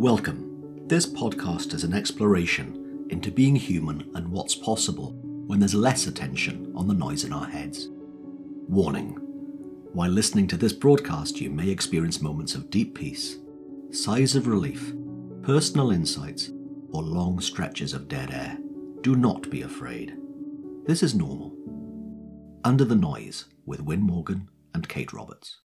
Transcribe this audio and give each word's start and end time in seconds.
Welcome. 0.00 0.86
This 0.88 1.04
podcast 1.04 1.74
is 1.74 1.84
an 1.84 1.92
exploration 1.92 3.06
into 3.10 3.30
being 3.30 3.54
human 3.54 4.10
and 4.14 4.32
what's 4.32 4.54
possible 4.54 5.12
when 5.46 5.60
there's 5.60 5.74
less 5.74 6.06
attention 6.06 6.72
on 6.74 6.88
the 6.88 6.94
noise 6.94 7.24
in 7.24 7.34
our 7.34 7.44
heads. 7.44 7.90
Warning 8.66 9.10
While 9.92 10.08
listening 10.08 10.46
to 10.46 10.56
this 10.56 10.72
broadcast, 10.72 11.38
you 11.38 11.50
may 11.50 11.68
experience 11.68 12.22
moments 12.22 12.54
of 12.54 12.70
deep 12.70 12.94
peace, 12.94 13.36
sighs 13.90 14.34
of 14.34 14.46
relief, 14.46 14.94
personal 15.42 15.90
insights, 15.90 16.48
or 16.92 17.02
long 17.02 17.38
stretches 17.38 17.92
of 17.92 18.08
dead 18.08 18.30
air. 18.30 18.56
Do 19.02 19.16
not 19.16 19.50
be 19.50 19.60
afraid. 19.60 20.16
This 20.86 21.02
is 21.02 21.14
normal. 21.14 21.54
Under 22.64 22.86
the 22.86 22.94
Noise 22.94 23.44
with 23.66 23.82
Win 23.82 24.00
Morgan 24.00 24.48
and 24.72 24.88
Kate 24.88 25.12
Roberts. 25.12 25.58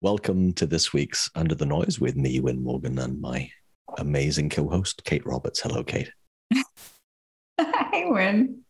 Welcome 0.00 0.52
to 0.54 0.66
this 0.66 0.92
week's 0.92 1.30
Under 1.34 1.54
the 1.54 1.64
Noise 1.64 1.98
with 1.98 2.16
me, 2.16 2.38
Win 2.40 2.62
Morgan, 2.62 2.98
and 2.98 3.20
my 3.20 3.50
amazing 3.96 4.50
co 4.50 4.68
host, 4.68 5.02
Kate 5.04 5.24
Roberts. 5.24 5.60
Hello, 5.60 5.82
Kate. 5.82 6.10
Hi, 7.60 8.04
Win. 8.06 8.62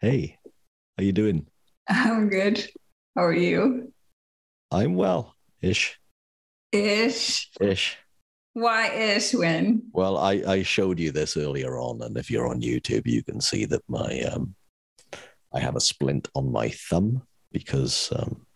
Hey, 0.00 0.38
how 0.96 1.02
you 1.02 1.12
doing? 1.12 1.46
I'm 1.88 2.28
good. 2.28 2.64
How 3.16 3.24
are 3.24 3.32
you? 3.32 3.92
I'm 4.70 4.94
well, 4.94 5.34
ish. 5.60 5.98
Ish. 6.70 7.50
Ish. 7.60 7.96
Why 8.52 8.88
ish, 8.88 9.34
Win? 9.34 9.82
Well, 9.92 10.18
I, 10.18 10.42
I 10.46 10.62
showed 10.62 11.00
you 11.00 11.10
this 11.10 11.36
earlier 11.36 11.78
on, 11.80 12.02
and 12.02 12.16
if 12.16 12.30
you're 12.30 12.48
on 12.48 12.60
YouTube, 12.60 13.06
you 13.06 13.22
can 13.22 13.40
see 13.40 13.64
that 13.66 13.82
my 13.88 14.20
um, 14.32 14.54
I 15.52 15.60
have 15.60 15.76
a 15.76 15.80
splint 15.80 16.28
on 16.34 16.52
my 16.52 16.68
thumb 16.68 17.22
because 17.50 18.12
um, 18.14 18.46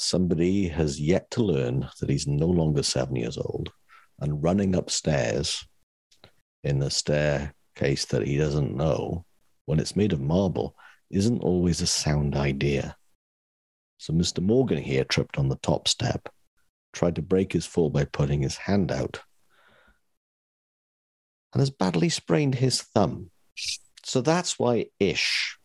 somebody 0.00 0.68
has 0.68 0.98
yet 0.98 1.30
to 1.30 1.42
learn 1.42 1.88
that 2.00 2.08
he's 2.08 2.26
no 2.26 2.46
longer 2.46 2.82
seven 2.82 3.16
years 3.16 3.36
old 3.36 3.70
and 4.18 4.42
running 4.42 4.74
upstairs 4.74 5.66
in 6.64 6.82
a 6.82 6.90
staircase 6.90 8.06
that 8.06 8.26
he 8.26 8.36
doesn't 8.36 8.74
know 8.74 9.24
when 9.66 9.78
it's 9.78 9.96
made 9.96 10.12
of 10.12 10.20
marble 10.20 10.74
isn't 11.10 11.42
always 11.42 11.80
a 11.80 11.86
sound 11.86 12.34
idea. 12.34 12.96
So 13.98 14.12
Mr. 14.14 14.42
Morgan 14.42 14.78
here 14.78 15.04
tripped 15.04 15.38
on 15.38 15.48
the 15.48 15.58
top 15.62 15.86
step, 15.86 16.28
tried 16.92 17.16
to 17.16 17.22
break 17.22 17.52
his 17.52 17.66
fall 17.66 17.90
by 17.90 18.04
putting 18.04 18.40
his 18.40 18.56
hand 18.56 18.90
out, 18.90 19.20
and 21.52 21.60
has 21.60 21.70
badly 21.70 22.08
sprained 22.08 22.54
his 22.54 22.80
thumb. 22.80 23.30
So 24.04 24.22
that's 24.22 24.58
why 24.58 24.86
ish 24.98 25.58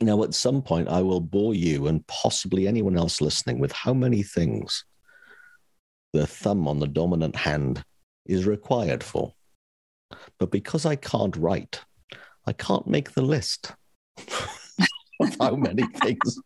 now, 0.00 0.22
at 0.22 0.34
some 0.34 0.60
point, 0.60 0.88
I 0.88 1.00
will 1.00 1.20
bore 1.20 1.54
you 1.54 1.86
and 1.86 2.06
possibly 2.06 2.68
anyone 2.68 2.98
else 2.98 3.20
listening 3.20 3.58
with 3.58 3.72
how 3.72 3.94
many 3.94 4.22
things 4.22 4.84
the 6.12 6.26
thumb 6.26 6.68
on 6.68 6.80
the 6.80 6.86
dominant 6.86 7.34
hand 7.34 7.82
is 8.26 8.46
required 8.46 9.02
for. 9.02 9.32
But 10.38 10.50
because 10.50 10.84
I 10.84 10.96
can't 10.96 11.36
write, 11.36 11.80
I 12.46 12.52
can't 12.52 12.86
make 12.86 13.12
the 13.12 13.22
list 13.22 13.72
of 15.20 15.36
how 15.40 15.56
many 15.56 15.86
things 16.02 16.38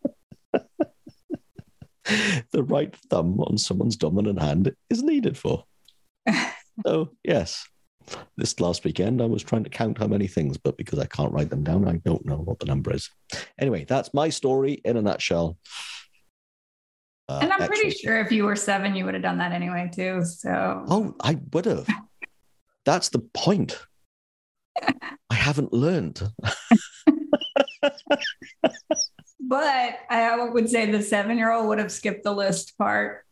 the 2.53 2.63
right 2.63 2.95
thumb 3.11 3.41
on 3.41 3.59
someone's 3.59 3.97
dominant 3.97 4.41
hand 4.41 4.75
is 4.89 5.03
needed 5.03 5.37
for. 5.37 5.65
So, 6.87 7.11
yes, 7.23 7.69
this 8.37 8.59
last 8.61 8.85
weekend, 8.85 9.21
I 9.23 9.27
was 9.27 9.43
trying 9.43 9.65
to 9.65 9.71
count 9.71 9.99
how 9.99 10.07
many 10.07 10.27
things, 10.27 10.57
but 10.57 10.77
because 10.77 10.99
I 10.99 11.07
can't 11.07 11.33
write 11.33 11.51
them 11.51 11.65
down, 11.65 11.89
I 11.89 11.97
don't 12.05 12.25
know 12.25 12.39
what 12.39 12.59
the 12.59 12.67
number 12.67 12.93
is. 12.95 13.11
Anyway, 13.59 13.85
that's 13.89 14.15
my 14.15 14.29
story 14.29 14.81
in 14.85 14.97
a 14.97 15.03
nutshell. 15.03 15.59
Uh, 17.29 17.41
and 17.43 17.53
I'm 17.53 17.67
pretty 17.69 17.91
sure 17.91 18.21
if 18.21 18.33
you 18.33 18.45
were 18.45 18.57
seven, 18.57 18.97
you 18.97 19.05
would 19.05 19.15
have 19.15 19.23
done 19.23 19.39
that 19.39 19.53
anyway, 19.53 19.91
too. 19.95 20.25
So, 20.25 20.85
oh, 20.89 21.15
I 21.21 21.39
would 21.53 21.67
have. 21.67 21.87
that's 22.85 23.11
the 23.11 23.21
point. 23.21 23.79
I 25.31 25.35
haven't 25.35 25.73
learned. 25.73 26.23
but 29.41 29.99
I 30.11 30.49
would 30.51 30.69
say 30.69 30.91
the 30.91 31.03
seven 31.03 31.39
year 31.39 31.53
old 31.53 31.69
would 31.69 31.79
have 31.79 31.93
skipped 31.93 32.25
the 32.25 32.33
list 32.33 32.77
part. 32.79 33.25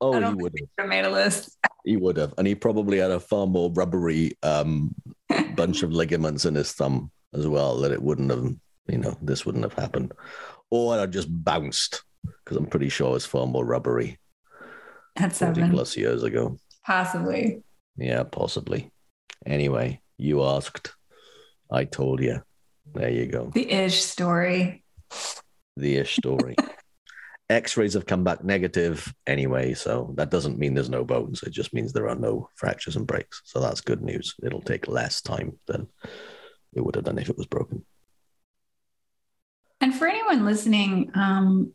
Oh, 0.00 0.18
he 0.18 0.34
would 0.34 0.54
have 0.78 0.88
made 0.88 1.04
a 1.04 1.10
list. 1.10 1.58
He 1.88 1.96
would 1.96 2.18
have, 2.18 2.34
and 2.36 2.46
he 2.46 2.54
probably 2.54 2.98
had 2.98 3.10
a 3.10 3.18
far 3.18 3.46
more 3.46 3.72
rubbery 3.72 4.36
um, 4.42 4.94
bunch 5.54 5.82
of 5.82 5.90
ligaments 5.90 6.44
in 6.44 6.54
his 6.54 6.72
thumb 6.72 7.10
as 7.32 7.46
well 7.48 7.78
that 7.78 7.92
it 7.92 8.02
wouldn't 8.02 8.30
have, 8.30 8.44
you 8.88 8.98
know, 8.98 9.16
this 9.22 9.46
wouldn't 9.46 9.64
have 9.64 9.72
happened, 9.72 10.12
or 10.70 10.98
I'd 10.98 11.14
just 11.14 11.28
bounced 11.30 12.04
because 12.44 12.58
I'm 12.58 12.66
pretty 12.66 12.90
sure 12.90 13.16
it's 13.16 13.24
far 13.24 13.46
more 13.46 13.64
rubbery. 13.64 14.18
That's 15.16 15.38
seven 15.38 15.70
plus 15.70 15.96
years 15.96 16.24
ago, 16.24 16.58
possibly. 16.84 17.62
Yeah, 17.96 18.24
possibly. 18.24 18.92
Anyway, 19.46 20.02
you 20.18 20.44
asked, 20.44 20.94
I 21.72 21.84
told 21.84 22.22
you. 22.22 22.42
There 22.92 23.08
you 23.08 23.24
go. 23.28 23.50
The 23.54 23.72
ish 23.72 24.02
story. 24.02 24.84
The 25.78 25.96
ish 25.96 26.16
story. 26.16 26.54
X-rays 27.50 27.94
have 27.94 28.06
come 28.06 28.24
back 28.24 28.44
negative 28.44 29.12
anyway, 29.26 29.72
so 29.72 30.12
that 30.16 30.30
doesn't 30.30 30.58
mean 30.58 30.74
there's 30.74 30.90
no 30.90 31.04
bones. 31.04 31.42
It 31.42 31.50
just 31.50 31.72
means 31.72 31.92
there 31.92 32.08
are 32.08 32.14
no 32.14 32.50
fractures 32.56 32.96
and 32.96 33.06
breaks. 33.06 33.40
So 33.44 33.60
that's 33.60 33.80
good 33.80 34.02
news. 34.02 34.34
It'll 34.42 34.60
take 34.60 34.86
less 34.86 35.22
time 35.22 35.58
than 35.66 35.88
it 36.74 36.82
would 36.82 36.94
have 36.94 37.04
done 37.04 37.18
if 37.18 37.30
it 37.30 37.38
was 37.38 37.46
broken. 37.46 37.84
And 39.80 39.94
for 39.94 40.06
anyone 40.06 40.44
listening, 40.44 41.10
um, 41.14 41.72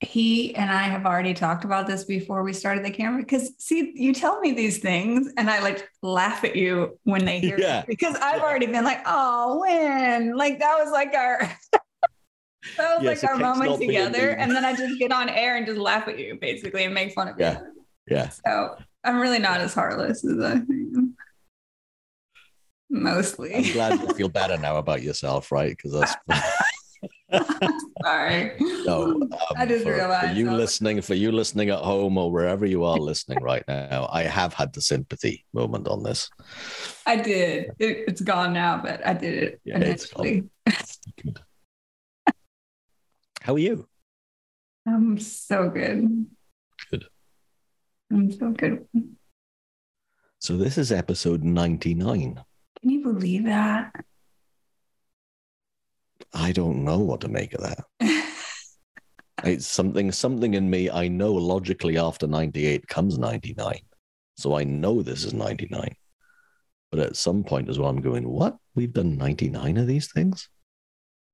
he 0.00 0.54
and 0.54 0.70
I 0.70 0.82
have 0.82 1.06
already 1.06 1.32
talked 1.32 1.64
about 1.64 1.86
this 1.86 2.04
before 2.04 2.42
we 2.42 2.52
started 2.52 2.84
the 2.84 2.90
camera. 2.90 3.22
Because 3.22 3.52
see, 3.58 3.92
you 3.94 4.12
tell 4.12 4.40
me 4.40 4.52
these 4.52 4.78
things, 4.78 5.32
and 5.38 5.48
I 5.48 5.60
like 5.62 5.88
laugh 6.02 6.44
at 6.44 6.56
you 6.56 6.98
when 7.04 7.24
they 7.24 7.40
hear 7.40 7.58
yeah. 7.58 7.80
it 7.80 7.86
because 7.86 8.14
I've 8.16 8.38
yeah. 8.38 8.44
already 8.44 8.66
been 8.66 8.84
like, 8.84 9.00
"Oh, 9.06 9.60
when?" 9.60 10.36
Like 10.36 10.58
that 10.58 10.76
was 10.78 10.92
like 10.92 11.14
our 11.14 11.50
that 12.76 12.96
was 12.96 13.04
yes, 13.04 13.22
like 13.22 13.32
our 13.32 13.38
moment 13.38 13.80
together. 13.80 14.30
And 14.30 14.50
then 14.50 14.64
I 14.64 14.74
just 14.74 14.98
get 14.98 15.12
on 15.12 15.28
air 15.28 15.56
and 15.56 15.66
just 15.66 15.78
laugh 15.78 16.08
at 16.08 16.18
you 16.18 16.38
basically 16.40 16.84
and 16.84 16.94
make 16.94 17.12
fun 17.12 17.28
of 17.28 17.38
yeah. 17.38 17.60
you. 17.60 17.66
Yeah. 18.08 18.28
So 18.28 18.76
I'm 19.04 19.18
really 19.18 19.38
not 19.38 19.60
as 19.60 19.74
heartless 19.74 20.24
as 20.24 20.38
I 20.38 20.58
think. 20.58 21.10
Mostly. 22.88 23.54
I'm 23.54 23.72
glad 23.72 24.00
you 24.00 24.14
feel 24.14 24.28
better 24.28 24.56
now 24.56 24.76
about 24.76 25.02
yourself, 25.02 25.50
right? 25.50 25.76
Because 25.76 25.92
that's 25.92 26.14
sorry. 28.02 28.52
No, 28.84 29.02
um, 29.02 29.30
I 29.56 29.66
just 29.66 29.84
for, 29.84 29.94
realized 29.94 30.32
for 30.32 30.38
you 30.38 30.50
listening, 30.50 31.00
for 31.00 31.14
you 31.14 31.32
listening 31.32 31.70
at 31.70 31.80
home 31.80 32.16
or 32.16 32.30
wherever 32.30 32.64
you 32.66 32.84
are 32.84 32.98
listening 32.98 33.42
right 33.42 33.64
now, 33.66 34.08
I 34.12 34.22
have 34.22 34.54
had 34.54 34.72
the 34.72 34.80
sympathy 34.80 35.44
moment 35.52 35.88
on 35.88 36.02
this. 36.02 36.30
I 37.06 37.16
did. 37.16 37.70
It, 37.78 38.08
has 38.08 38.20
gone 38.20 38.52
now, 38.52 38.80
but 38.82 39.04
I 39.06 39.14
did 39.14 39.42
it 39.42 39.60
yeah, 39.64 39.76
initially. 39.76 40.44
How 43.46 43.54
are 43.54 43.60
you? 43.60 43.86
I'm 44.88 45.20
so 45.20 45.70
good. 45.70 46.26
Good. 46.90 47.04
I'm 48.10 48.32
so 48.32 48.50
good. 48.50 48.88
So 50.40 50.56
this 50.56 50.76
is 50.76 50.90
episode 50.90 51.44
99. 51.44 52.42
Can 52.80 52.90
you 52.90 53.04
believe 53.04 53.44
that? 53.44 53.92
I 56.34 56.50
don't 56.50 56.82
know 56.84 56.98
what 56.98 57.20
to 57.20 57.28
make 57.28 57.54
of 57.54 57.60
that. 57.60 57.84
it's 59.44 59.68
something 59.68 60.10
something 60.10 60.54
in 60.54 60.68
me 60.68 60.90
I 60.90 61.06
know 61.06 61.32
logically 61.32 61.98
after 61.98 62.26
98 62.26 62.88
comes 62.88 63.16
99. 63.16 63.78
So 64.36 64.56
I 64.56 64.64
know 64.64 65.02
this 65.02 65.22
is 65.22 65.34
99. 65.34 65.94
But 66.90 66.98
at 66.98 67.14
some 67.14 67.44
point 67.44 67.68
as 67.68 67.78
well, 67.78 67.90
I'm 67.90 68.00
going, 68.00 68.28
what? 68.28 68.56
We've 68.74 68.92
done 68.92 69.16
99 69.16 69.76
of 69.76 69.86
these 69.86 70.10
things? 70.10 70.48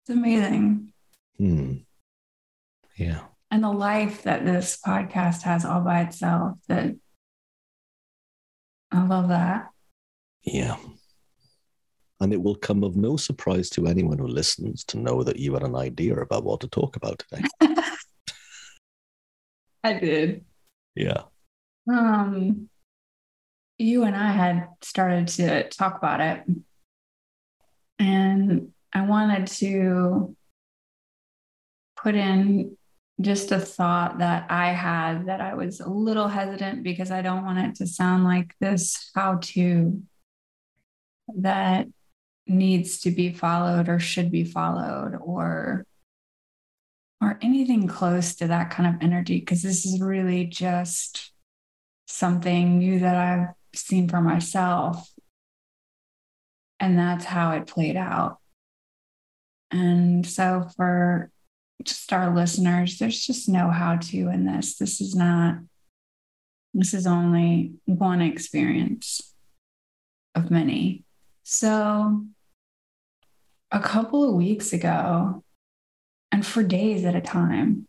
It's 0.03 0.15
amazing. 0.15 0.93
Hmm. 1.39 1.77
Yeah. 2.97 3.21
And 3.51 3.65
the 3.65 3.71
life 3.71 4.23
that 4.23 4.45
this 4.45 4.79
podcast 4.85 5.43
has 5.43 5.65
all 5.65 5.81
by 5.81 6.03
itself 6.03 6.59
that 6.69 6.95
I 8.91 9.07
love 9.07 9.29
that. 9.29 9.69
Yeah. 10.43 10.77
And 12.21 12.33
it 12.33 12.43
will 12.43 12.55
come 12.55 12.85
of 12.85 12.97
no 12.97 13.17
surprise 13.17 13.69
to 13.71 13.87
anyone 13.87 14.19
who 14.19 14.27
listens 14.27 14.85
to 14.85 14.99
know 14.99 15.23
that 15.23 15.39
you 15.39 15.55
had 15.55 15.65
an 15.65 15.75
idea 15.75 16.15
about 16.15 16.45
what 16.45 16.61
to 16.61 16.69
talk 16.69 16.97
about 16.97 17.19
today. 17.19 17.45
I 19.85 19.95
did. 19.95 20.45
Yeah. 20.95 21.23
Um 21.93 22.69
you 23.79 24.05
and 24.05 24.15
I 24.15 24.31
had 24.31 24.69
started 24.83 25.29
to 25.29 25.69
talk 25.69 25.99
about 25.99 26.21
it. 26.21 26.45
And 27.99 28.73
I 28.93 29.03
wanted 29.03 29.47
to 29.59 30.37
put 31.97 32.15
in 32.15 32.77
just 33.21 33.53
a 33.53 33.61
thought 33.61 34.19
that 34.19 34.51
I 34.51 34.73
had 34.73 35.27
that 35.27 35.41
I 35.41 35.55
was 35.55 35.81
a 35.81 35.89
little 35.89 36.29
hesitant 36.29 36.83
because 36.83 37.11
I 37.11 37.23
don't 37.23 37.45
want 37.45 37.59
it 37.59 37.75
to 37.77 37.87
sound 37.87 38.25
like 38.25 38.55
this 38.61 39.11
how 39.15 39.39
to 39.43 40.03
that 41.37 41.87
needs 42.47 43.01
to 43.01 43.11
be 43.11 43.33
followed 43.33 43.89
or 43.89 43.99
should 43.99 44.31
be 44.31 44.45
followed 44.45 45.17
or 45.21 45.85
or 47.21 47.39
anything 47.41 47.87
close 47.87 48.35
to 48.35 48.49
that 48.49 48.71
kind 48.71 48.93
of 48.93 49.01
energy 49.01 49.39
because 49.39 49.63
this 49.63 49.87
is 49.87 50.01
really 50.01 50.45
just 50.45 51.33
something 52.09 52.79
new 52.79 52.99
that 52.99 53.17
I've 53.17 53.55
seen 53.75 54.09
for 54.09 54.21
myself. 54.21 55.09
And 56.81 56.99
that's 56.99 57.25
how 57.25 57.53
it 57.53 57.69
played 57.69 57.97
out. 57.97 58.39
And 59.71 60.27
so 60.27 60.69
for 60.77 61.31
just 61.85 62.13
our 62.13 62.35
listeners, 62.35 62.99
there's 62.99 63.25
just 63.25 63.49
no 63.49 63.71
how 63.71 63.97
to 63.97 64.29
in 64.29 64.45
this. 64.47 64.77
This 64.77 65.01
is 65.01 65.15
not, 65.15 65.57
this 66.75 66.95
is 66.95 67.07
only 67.07 67.75
one 67.85 68.21
experience 68.21 69.35
of 70.35 70.51
many. 70.51 71.05
So 71.43 72.25
a 73.71 73.81
couple 73.81 74.29
of 74.29 74.35
weeks 74.35 74.73
ago, 74.73 75.45
and 76.31 76.47
for 76.47 76.63
days 76.63 77.05
at 77.05 77.15
a 77.15 77.21
time, 77.21 77.87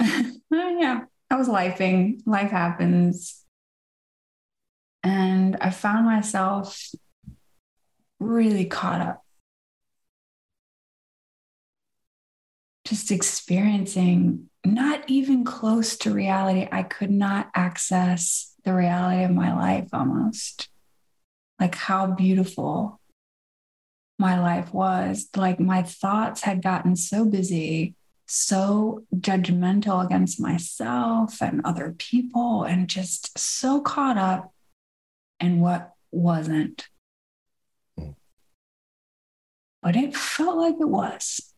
oh, 0.00 0.32
yeah, 0.50 1.04
I 1.30 1.36
was 1.36 1.48
lifing. 1.48 2.20
Life 2.26 2.50
happens. 2.50 3.44
And 5.02 5.56
I 5.60 5.70
found 5.70 6.04
myself 6.04 6.90
really 8.18 8.66
caught 8.66 9.00
up. 9.00 9.24
Just 12.90 13.12
experiencing 13.12 14.50
not 14.66 15.08
even 15.08 15.44
close 15.44 15.96
to 15.98 16.12
reality. 16.12 16.66
I 16.70 16.82
could 16.82 17.10
not 17.10 17.48
access 17.54 18.52
the 18.64 18.74
reality 18.74 19.22
of 19.22 19.30
my 19.30 19.54
life 19.54 19.88
almost. 19.92 20.68
Like 21.60 21.76
how 21.76 22.08
beautiful 22.08 23.00
my 24.18 24.40
life 24.40 24.74
was. 24.74 25.28
Like 25.36 25.60
my 25.60 25.82
thoughts 25.82 26.42
had 26.42 26.64
gotten 26.64 26.96
so 26.96 27.24
busy 27.24 27.94
so 28.26 29.04
judgmental 29.16 30.04
against 30.04 30.40
myself 30.40 31.40
and 31.40 31.60
other 31.64 31.94
people 31.98 32.62
and 32.64 32.88
just 32.88 33.36
so 33.36 33.80
caught 33.80 34.16
up 34.18 34.52
in 35.38 35.60
what 35.60 35.94
wasn't. 36.12 36.88
Hmm. 37.96 38.10
But 39.80 39.96
it 39.96 40.16
felt 40.16 40.58
like 40.58 40.74
it 40.80 40.88
was. 40.88 41.49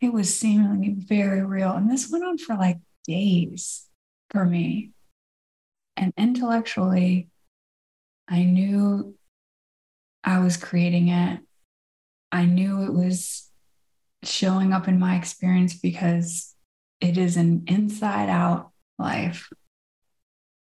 It 0.00 0.12
was 0.12 0.34
seemingly 0.34 0.90
very 0.90 1.44
real. 1.44 1.72
And 1.72 1.90
this 1.90 2.10
went 2.10 2.24
on 2.24 2.38
for 2.38 2.56
like 2.56 2.78
days 3.06 3.86
for 4.30 4.44
me. 4.44 4.92
And 5.96 6.12
intellectually, 6.16 7.28
I 8.26 8.44
knew 8.44 9.14
I 10.24 10.38
was 10.38 10.56
creating 10.56 11.08
it. 11.08 11.40
I 12.32 12.44
knew 12.44 12.82
it 12.84 12.92
was 12.92 13.50
showing 14.22 14.72
up 14.72 14.88
in 14.88 14.98
my 14.98 15.16
experience 15.16 15.74
because 15.74 16.54
it 17.00 17.18
is 17.18 17.36
an 17.36 17.64
inside 17.66 18.28
out 18.28 18.70
life. 18.98 19.50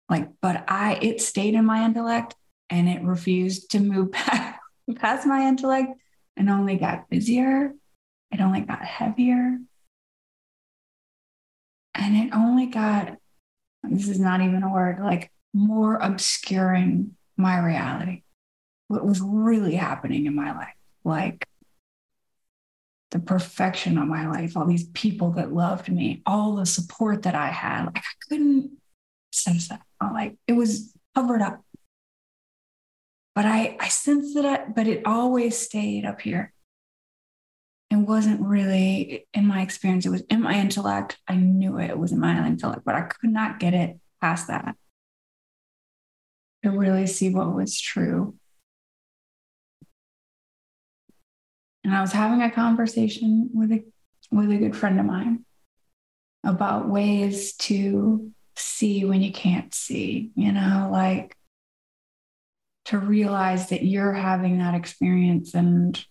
Like, 0.08 0.28
but 0.40 0.64
I, 0.68 0.98
it 1.00 1.20
stayed 1.20 1.54
in 1.54 1.64
my 1.64 1.84
intellect 1.84 2.34
and 2.68 2.88
it 2.88 3.02
refused 3.02 3.70
to 3.70 3.80
move 3.80 4.12
past 4.96 5.26
my 5.26 5.46
intellect 5.46 5.92
and 6.36 6.50
only 6.50 6.76
got 6.76 7.08
busier. 7.08 7.74
It 8.32 8.40
only 8.40 8.62
got 8.62 8.82
heavier. 8.82 9.58
And 11.94 12.16
it 12.16 12.34
only 12.34 12.66
got, 12.66 13.16
this 13.84 14.08
is 14.08 14.18
not 14.18 14.40
even 14.40 14.62
a 14.62 14.72
word, 14.72 14.98
like 15.00 15.30
more 15.52 15.96
obscuring 15.96 17.16
my 17.36 17.64
reality. 17.64 18.22
What 18.88 19.06
was 19.06 19.20
really 19.20 19.74
happening 19.74 20.26
in 20.26 20.34
my 20.34 20.52
life. 20.52 20.74
Like, 21.04 21.46
the 23.12 23.18
perfection 23.18 23.98
of 23.98 24.08
my 24.08 24.26
life, 24.26 24.56
all 24.56 24.66
these 24.66 24.88
people 24.88 25.32
that 25.32 25.52
loved 25.52 25.90
me, 25.90 26.22
all 26.24 26.56
the 26.56 26.66
support 26.66 27.22
that 27.22 27.34
I 27.34 27.48
had. 27.48 27.84
Like 27.84 27.98
I 27.98 28.26
couldn't 28.28 28.70
sense 29.30 29.68
that. 29.68 29.82
Like 30.00 30.36
it 30.48 30.54
was 30.54 30.94
covered 31.14 31.42
up. 31.42 31.62
But 33.34 33.44
I, 33.44 33.76
I 33.78 33.88
sensed 33.88 34.34
that, 34.34 34.74
but 34.74 34.86
it 34.86 35.02
always 35.06 35.58
stayed 35.58 36.04
up 36.04 36.22
here. 36.22 36.52
Wasn't 38.04 38.40
really 38.40 39.26
in 39.32 39.46
my 39.46 39.62
experience. 39.62 40.06
It 40.06 40.10
was 40.10 40.22
in 40.22 40.42
my 40.42 40.54
intellect. 40.54 41.18
I 41.28 41.36
knew 41.36 41.78
it, 41.78 41.90
it 41.90 41.98
was 41.98 42.12
in 42.12 42.20
my 42.20 42.46
intellect, 42.46 42.82
but 42.84 42.94
I 42.94 43.02
could 43.02 43.30
not 43.30 43.58
get 43.58 43.74
it 43.74 43.98
past 44.20 44.48
that 44.48 44.76
to 46.62 46.70
really 46.70 47.06
see 47.06 47.30
what 47.30 47.54
was 47.54 47.80
true. 47.80 48.36
And 51.84 51.94
I 51.94 52.00
was 52.00 52.12
having 52.12 52.42
a 52.42 52.50
conversation 52.50 53.50
with 53.52 53.72
a 53.72 53.84
with 54.30 54.50
a 54.50 54.56
good 54.56 54.76
friend 54.76 54.98
of 54.98 55.06
mine 55.06 55.44
about 56.44 56.88
ways 56.88 57.54
to 57.54 58.32
see 58.56 59.04
when 59.04 59.22
you 59.22 59.32
can't 59.32 59.74
see, 59.74 60.30
you 60.34 60.52
know, 60.52 60.88
like 60.92 61.36
to 62.86 62.98
realize 62.98 63.68
that 63.68 63.84
you're 63.84 64.12
having 64.12 64.58
that 64.58 64.74
experience 64.74 65.54
and 65.54 66.04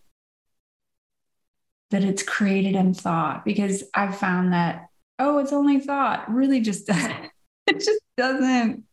that 1.92 2.04
it's 2.04 2.24
created 2.24 2.76
in 2.76 2.94
thought 2.94 3.46
because 3.46 3.84
I've 3.94 4.18
found 4.18 4.54
that 4.54 4.88
oh 5.20 5.38
it's 5.38 5.54
only 5.54 5.80
thought 5.80 6.30
really 6.32 6.62
just 6.62 6.88
doesn't 6.88 7.32
it 7.68 7.80
just 7.80 8.02
doesn't 8.18 8.84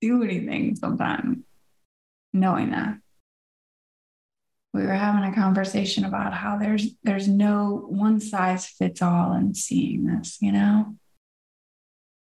do 0.00 0.22
anything 0.22 0.76
sometimes 0.76 1.38
knowing 2.32 2.70
that. 2.70 2.98
We 4.72 4.82
were 4.82 4.92
having 4.92 5.30
a 5.30 5.34
conversation 5.34 6.04
about 6.04 6.34
how 6.34 6.58
there's 6.58 6.88
there's 7.02 7.28
no 7.28 7.86
one 7.88 8.20
size 8.20 8.66
fits 8.66 9.00
all 9.00 9.32
in 9.32 9.54
seeing 9.54 10.06
this 10.06 10.38
you 10.40 10.52
know? 10.52 10.96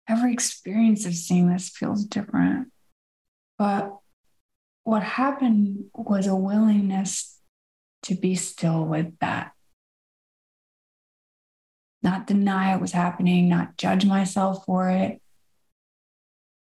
Every 0.09 0.33
experience 0.33 1.05
of 1.05 1.15
seeing 1.15 1.49
this 1.49 1.69
feels 1.69 2.03
different. 2.03 2.67
But 3.57 3.95
what 4.83 5.03
happened 5.03 5.85
was 5.93 6.27
a 6.27 6.35
willingness 6.35 7.39
to 8.03 8.15
be 8.15 8.35
still 8.35 8.83
with 8.83 9.17
that 9.19 9.52
not 12.03 12.27
deny 12.27 12.73
it 12.73 12.81
was 12.81 12.91
happening 12.91 13.49
not 13.49 13.77
judge 13.77 14.05
myself 14.05 14.65
for 14.65 14.89
it. 14.89 15.21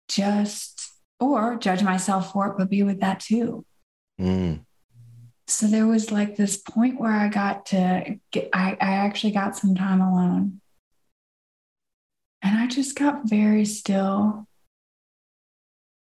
Just 0.07 0.93
or 1.19 1.55
judge 1.55 1.83
myself 1.83 2.31
for 2.31 2.47
it 2.47 2.55
but 2.57 2.69
be 2.69 2.83
with 2.83 2.99
that 3.01 3.19
too. 3.19 3.65
Mm. 4.19 4.65
So 5.47 5.67
there 5.67 5.87
was 5.87 6.11
like 6.11 6.35
this 6.35 6.57
point 6.57 6.99
where 6.99 7.11
I 7.11 7.27
got 7.27 7.67
to 7.67 8.19
get, 8.31 8.49
I, 8.53 8.77
I 8.79 8.93
actually 8.95 9.31
got 9.31 9.57
some 9.57 9.75
time 9.75 10.01
alone. 10.01 10.61
And 12.41 12.57
I 12.57 12.67
just 12.67 12.97
got 12.97 13.29
very 13.29 13.65
still 13.65 14.47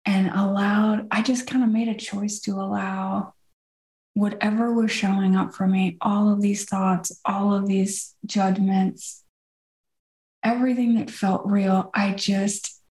and 0.06 0.30
allowed, 0.30 1.08
I 1.12 1.22
just 1.22 1.48
kind 1.48 1.64
of 1.64 1.70
made 1.70 1.88
a 1.88 1.96
choice 1.96 2.40
to 2.42 2.52
allow 2.54 3.34
whatever 4.14 4.74
was 4.74 4.90
showing 4.90 5.36
up 5.36 5.54
for 5.54 5.68
me, 5.68 5.98
all 6.02 6.32
of 6.32 6.42
these 6.42 6.66
thoughts, 6.66 7.20
all 7.24 7.54
of 7.54 7.68
these 7.68 8.16
judgments, 8.26 9.24
everything 10.48 10.96
that 10.96 11.12
felt 11.12 11.46
real, 11.46 11.90
I 11.94 12.14
just 12.14 12.82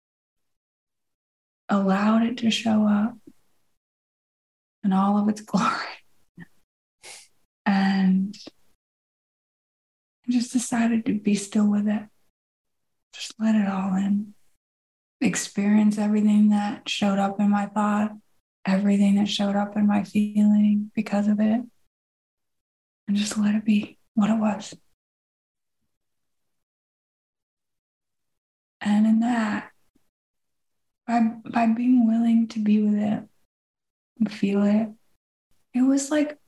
allowed 1.71 2.23
it 2.23 2.37
to 2.39 2.51
show 2.51 2.87
up 2.87 3.17
in 4.85 4.93
all 4.93 5.17
of 5.17 5.29
its 5.31 5.41
glory. 5.51 5.97
And 7.65 8.37
I 10.29 10.33
just 10.33 10.53
decided 10.53 11.07
to 11.07 11.15
be 11.19 11.35
still 11.35 11.69
with 11.69 11.89
it. 11.89 12.03
Just 13.15 13.33
let 13.41 13.55
it 13.55 13.67
all 13.67 13.95
in. 13.95 14.35
Experience 15.23 15.97
everything 15.97 16.51
that 16.51 16.87
showed 16.89 17.19
up 17.19 17.41
in 17.41 17.49
my 17.49 17.67
thought, 17.67 18.13
everything 18.67 19.15
that 19.15 19.29
showed 19.29 19.57
up 19.57 19.77
in 19.79 19.87
my 19.87 20.05
feeling 20.05 20.91
because 20.95 21.27
of 21.27 21.41
it. 21.41 21.63
And 23.09 23.17
just 23.17 23.39
let 23.39 23.55
it 23.55 23.65
be 23.65 23.99
what 24.15 24.29
it 24.29 24.39
was. 24.39 24.75
And 28.87 29.05
in 29.05 29.19
that, 29.19 29.73
by, 31.09 31.21
by 31.45 31.67
being 31.67 32.07
willing 32.07 32.47
to 32.49 32.61
be 32.61 32.81
with 32.81 32.95
it 32.95 33.25
and 34.21 34.33
feel 34.33 34.63
it, 34.63 34.91
it 35.75 35.83
was 35.83 36.09
like 36.09 36.39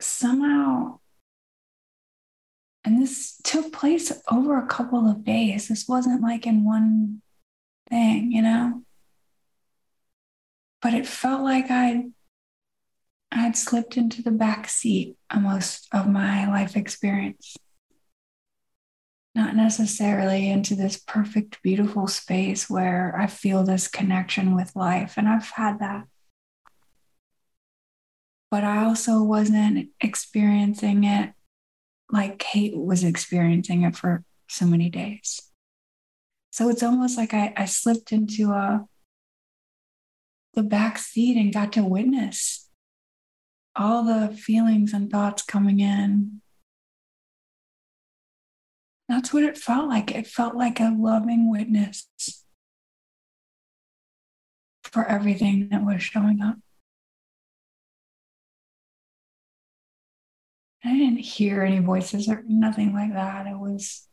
somehow, 0.00 0.98
and 2.84 3.02
this 3.02 3.38
took 3.44 3.70
place 3.70 4.10
over 4.30 4.56
a 4.56 4.66
couple 4.66 5.10
of 5.10 5.24
days. 5.24 5.68
This 5.68 5.86
wasn't 5.86 6.22
like 6.22 6.46
in 6.46 6.64
one 6.64 7.20
thing, 7.90 8.32
you 8.32 8.40
know? 8.40 8.82
But 10.80 10.94
it 10.94 11.06
felt 11.06 11.42
like 11.42 11.70
I'd 11.70 12.14
I'd 13.30 13.56
slipped 13.56 13.98
into 13.98 14.22
the 14.22 14.30
back 14.30 14.70
seat 14.70 15.16
almost 15.30 15.86
of 15.92 16.08
my 16.08 16.48
life 16.48 16.76
experience. 16.76 17.58
Not 19.38 19.56
necessarily 19.56 20.50
into 20.50 20.74
this 20.74 20.98
perfect, 20.98 21.62
beautiful 21.62 22.06
space 22.08 22.68
where 22.68 23.14
I 23.18 23.26
feel 23.26 23.64
this 23.64 23.88
connection 23.88 24.54
with 24.54 24.76
life. 24.76 25.14
And 25.16 25.28
I've 25.28 25.48
had 25.50 25.78
that 25.78 26.04
but 28.50 28.64
I 28.64 28.84
also 28.84 29.22
wasn't 29.22 29.90
experiencing 30.00 31.04
it 31.04 31.32
like 32.10 32.38
Kate 32.38 32.76
was 32.76 33.04
experiencing 33.04 33.82
it 33.82 33.94
for 33.94 34.24
so 34.48 34.64
many 34.66 34.88
days. 34.88 35.42
So 36.50 36.70
it's 36.70 36.82
almost 36.82 37.18
like 37.18 37.34
I, 37.34 37.52
I 37.56 37.66
slipped 37.66 38.12
into 38.12 38.52
a 38.52 38.86
the 40.54 40.62
back 40.62 40.98
seat 40.98 41.36
and 41.36 41.52
got 41.52 41.72
to 41.74 41.84
witness 41.84 42.68
all 43.76 44.02
the 44.02 44.34
feelings 44.34 44.92
and 44.92 45.10
thoughts 45.10 45.42
coming 45.42 45.78
in. 45.78 46.40
That's 49.08 49.32
what 49.32 49.42
it 49.42 49.56
felt 49.56 49.88
like. 49.88 50.14
It 50.14 50.26
felt 50.26 50.54
like 50.54 50.80
a 50.80 50.94
loving 50.96 51.50
witness 51.50 52.06
for 54.84 55.04
everything 55.06 55.68
that 55.70 55.84
was 55.84 56.02
showing 56.02 56.42
up. 56.42 56.56
I 60.84 60.92
didn't 60.92 61.18
hear 61.18 61.62
any 61.62 61.80
voices 61.80 62.28
or 62.28 62.44
nothing 62.46 62.94
like 62.94 63.12
that. 63.12 63.46
It 63.46 63.58
was, 63.58 64.06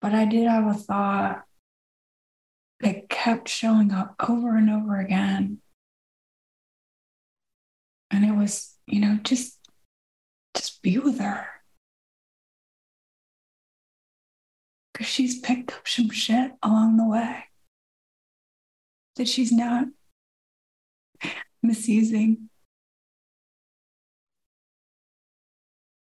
but 0.00 0.12
I 0.14 0.24
did 0.24 0.48
have 0.48 0.66
a 0.66 0.74
thought 0.74 1.44
that 2.80 3.08
kept 3.08 3.48
showing 3.48 3.92
up 3.92 4.16
over 4.28 4.56
and 4.56 4.68
over 4.68 4.98
again. 4.98 5.58
And 8.10 8.24
it 8.24 8.32
was, 8.32 8.76
you 8.86 9.00
know, 9.00 9.18
just 9.22 9.58
just 10.54 10.82
be 10.82 10.98
with 10.98 11.18
her. 11.20 11.46
Cause 15.02 15.10
she's 15.10 15.40
picked 15.40 15.72
up 15.72 15.88
some 15.88 16.10
shit 16.10 16.52
along 16.62 16.96
the 16.96 17.04
way 17.04 17.46
that 19.16 19.26
she's 19.26 19.50
not 19.50 19.86
misusing. 21.60 22.48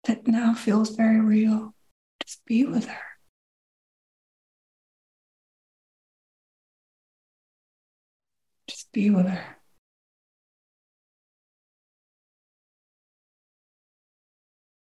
That 0.04 0.26
now 0.26 0.54
feels 0.54 0.96
very 0.96 1.20
real. 1.20 1.74
Just 2.24 2.46
be 2.46 2.64
with 2.64 2.86
her. 2.86 3.02
Just 8.66 8.90
be 8.92 9.10
with 9.10 9.26
her. 9.26 9.58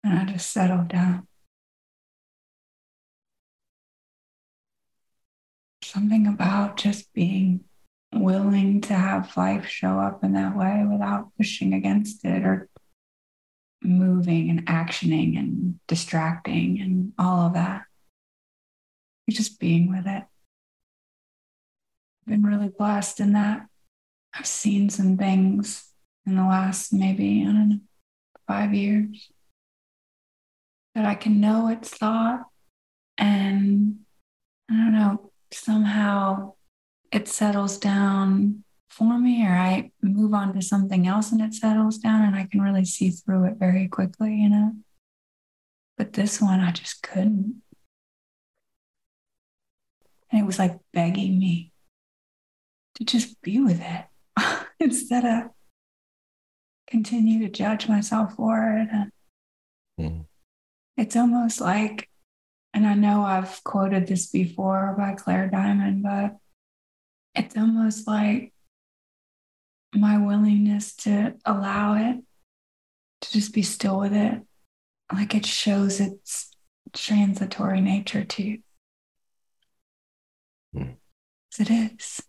And 0.04 0.16
I 0.20 0.24
just 0.32 0.52
settled 0.52 0.86
down. 0.86 1.26
Something 5.88 6.26
about 6.26 6.76
just 6.76 7.10
being 7.14 7.64
willing 8.12 8.82
to 8.82 8.92
have 8.92 9.34
life 9.38 9.66
show 9.66 9.98
up 9.98 10.22
in 10.22 10.34
that 10.34 10.54
way 10.54 10.84
without 10.86 11.30
pushing 11.38 11.72
against 11.72 12.26
it 12.26 12.44
or 12.44 12.68
moving 13.82 14.50
and 14.50 14.66
actioning 14.66 15.38
and 15.38 15.80
distracting 15.88 16.78
and 16.82 17.14
all 17.18 17.46
of 17.46 17.54
that. 17.54 17.84
You're 19.26 19.36
just 19.36 19.58
being 19.58 19.88
with 19.88 20.06
it. 20.06 20.24
I've 20.24 20.26
been 22.26 22.42
really 22.42 22.68
blessed 22.68 23.20
in 23.20 23.32
that. 23.32 23.66
I've 24.34 24.46
seen 24.46 24.90
some 24.90 25.16
things 25.16 25.88
in 26.26 26.36
the 26.36 26.42
last 26.42 26.92
maybe, 26.92 27.40
I 27.40 27.46
don't 27.46 27.68
know, 27.70 27.78
five 28.46 28.74
years 28.74 29.30
that 30.94 31.06
I 31.06 31.14
can 31.14 31.40
know 31.40 31.68
it's 31.68 31.88
thought 31.88 32.42
and 33.16 34.00
I 34.70 34.74
don't 34.74 34.92
know, 34.92 35.27
somehow 35.52 36.54
it 37.12 37.28
settles 37.28 37.78
down 37.78 38.64
for 38.90 39.18
me 39.18 39.46
or 39.46 39.52
I 39.52 39.90
move 40.02 40.34
on 40.34 40.54
to 40.54 40.62
something 40.62 41.06
else 41.06 41.32
and 41.32 41.40
it 41.40 41.54
settles 41.54 41.98
down 41.98 42.22
and 42.22 42.34
I 42.34 42.46
can 42.50 42.60
really 42.60 42.84
see 42.84 43.10
through 43.10 43.44
it 43.44 43.56
very 43.58 43.88
quickly, 43.88 44.34
you 44.34 44.48
know. 44.48 44.72
But 45.96 46.12
this 46.12 46.40
one 46.40 46.60
I 46.60 46.72
just 46.72 47.02
couldn't. 47.02 47.62
And 50.30 50.42
it 50.42 50.46
was 50.46 50.58
like 50.58 50.78
begging 50.92 51.38
me 51.38 51.72
to 52.96 53.04
just 53.04 53.40
be 53.42 53.60
with 53.60 53.80
it. 53.80 54.04
instead 54.80 55.24
of 55.24 55.50
continue 56.86 57.40
to 57.40 57.48
judge 57.50 57.88
myself 57.88 58.34
for 58.34 58.78
it. 58.78 58.88
And 58.92 59.12
mm. 60.00 60.24
It's 60.96 61.16
almost 61.16 61.60
like, 61.60 62.08
and 62.78 62.86
I 62.86 62.94
know 62.94 63.24
I've 63.24 63.64
quoted 63.64 64.06
this 64.06 64.28
before 64.28 64.94
by 64.96 65.14
Clare 65.14 65.50
Dimond, 65.52 66.04
but 66.04 66.36
it's 67.34 67.56
almost 67.56 68.06
like 68.06 68.52
my 69.92 70.24
willingness 70.24 70.94
to 70.98 71.34
allow 71.44 71.94
it, 71.94 72.22
to 73.22 73.32
just 73.32 73.52
be 73.52 73.62
still 73.62 73.98
with 73.98 74.12
it, 74.12 74.42
like 75.12 75.34
it 75.34 75.44
shows 75.44 75.98
its 75.98 76.52
transitory 76.92 77.80
nature 77.80 78.22
too. 78.22 78.58
Mm. 80.72 80.94
It 81.58 81.70
is. 81.70 82.22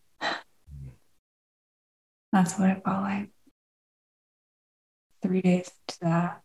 That's 2.32 2.58
what 2.58 2.72
it 2.72 2.82
felt 2.84 3.03
like. 3.03 3.29
Three 5.22 5.44
days 5.44 5.70
to 5.89 6.00
that, 6.00 6.41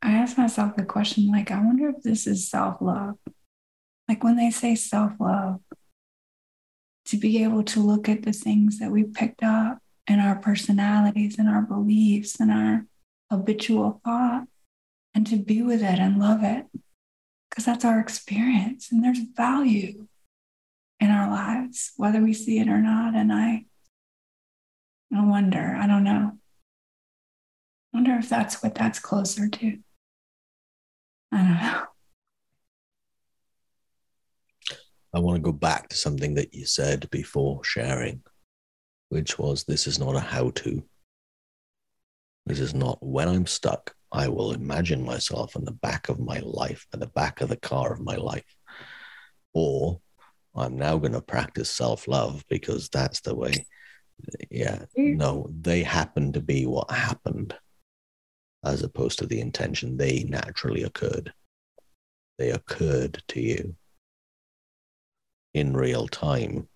I 0.00 0.12
asked 0.12 0.38
myself 0.38 0.76
the 0.76 0.84
question 0.84 1.30
like, 1.30 1.50
I 1.50 1.58
wonder 1.58 1.88
if 1.88 2.02
this 2.02 2.26
is 2.26 2.48
self 2.48 2.80
love. 2.80 3.16
Like 4.08 4.22
when 4.24 4.36
they 4.36 4.50
say 4.50 4.74
self 4.74 5.12
love, 5.20 5.60
to 7.06 7.16
be 7.16 7.42
able 7.42 7.62
to 7.64 7.80
look 7.80 8.08
at 8.08 8.22
the 8.22 8.32
things 8.32 8.78
that 8.78 8.90
we 8.90 9.02
picked 9.02 9.42
up 9.42 9.78
in 10.06 10.20
our 10.20 10.36
personalities 10.36 11.38
and 11.38 11.48
our 11.48 11.62
beliefs 11.62 12.38
and 12.38 12.50
our 12.50 12.86
habitual 13.30 14.00
thought 14.04 14.44
and 15.14 15.26
to 15.26 15.36
be 15.36 15.62
with 15.62 15.82
it 15.82 15.98
and 15.98 16.18
love 16.18 16.42
it 16.42 16.66
because 17.48 17.64
that's 17.64 17.84
our 17.84 17.98
experience 17.98 18.92
and 18.92 19.02
there's 19.02 19.20
value 19.36 20.06
in 21.00 21.10
our 21.10 21.30
lives, 21.30 21.92
whether 21.96 22.20
we 22.20 22.34
see 22.34 22.58
it 22.58 22.68
or 22.68 22.78
not. 22.78 23.14
And 23.14 23.32
I 23.32 23.64
I 25.14 25.24
wonder. 25.24 25.74
I 25.78 25.86
don't 25.86 26.04
know. 26.04 26.32
I 27.92 27.96
wonder 27.96 28.16
if 28.16 28.28
that's 28.28 28.62
what 28.62 28.74
that's 28.74 28.98
closer 28.98 29.48
to. 29.48 29.78
I 31.32 31.36
don't 31.36 31.48
know. 31.48 31.82
I 35.14 35.20
want 35.20 35.36
to 35.36 35.42
go 35.42 35.52
back 35.52 35.88
to 35.88 35.96
something 35.96 36.34
that 36.34 36.54
you 36.54 36.66
said 36.66 37.08
before 37.10 37.64
sharing, 37.64 38.22
which 39.08 39.38
was 39.38 39.64
this 39.64 39.86
is 39.86 39.98
not 39.98 40.16
a 40.16 40.20
how 40.20 40.50
to. 40.50 40.82
This 42.46 42.60
is 42.60 42.74
not 42.74 42.98
when 43.00 43.28
I'm 43.28 43.46
stuck, 43.46 43.94
I 44.10 44.28
will 44.28 44.52
imagine 44.52 45.04
myself 45.04 45.54
in 45.56 45.64
the 45.64 45.72
back 45.72 46.08
of 46.08 46.18
my 46.18 46.40
life, 46.42 46.86
at 46.92 47.00
the 47.00 47.06
back 47.06 47.40
of 47.40 47.48
the 47.48 47.56
car 47.56 47.92
of 47.92 48.00
my 48.00 48.16
life. 48.16 48.56
Or 49.52 50.00
I'm 50.54 50.76
now 50.76 50.98
going 50.98 51.12
to 51.12 51.20
practice 51.20 51.70
self 51.70 52.08
love 52.08 52.44
because 52.48 52.88
that's 52.88 53.20
the 53.20 53.34
way 53.34 53.66
yeah 54.50 54.84
mm. 54.98 55.16
no 55.16 55.48
they 55.60 55.82
happen 55.82 56.32
to 56.32 56.40
be 56.40 56.66
what 56.66 56.90
happened 56.90 57.54
as 58.64 58.82
opposed 58.82 59.18
to 59.18 59.26
the 59.26 59.40
intention 59.40 59.96
they 59.96 60.24
naturally 60.24 60.82
occurred. 60.82 61.32
They 62.38 62.50
occurred 62.50 63.22
to 63.28 63.40
you 63.40 63.76
in 65.54 65.76
real 65.76 66.06
time 66.08 66.68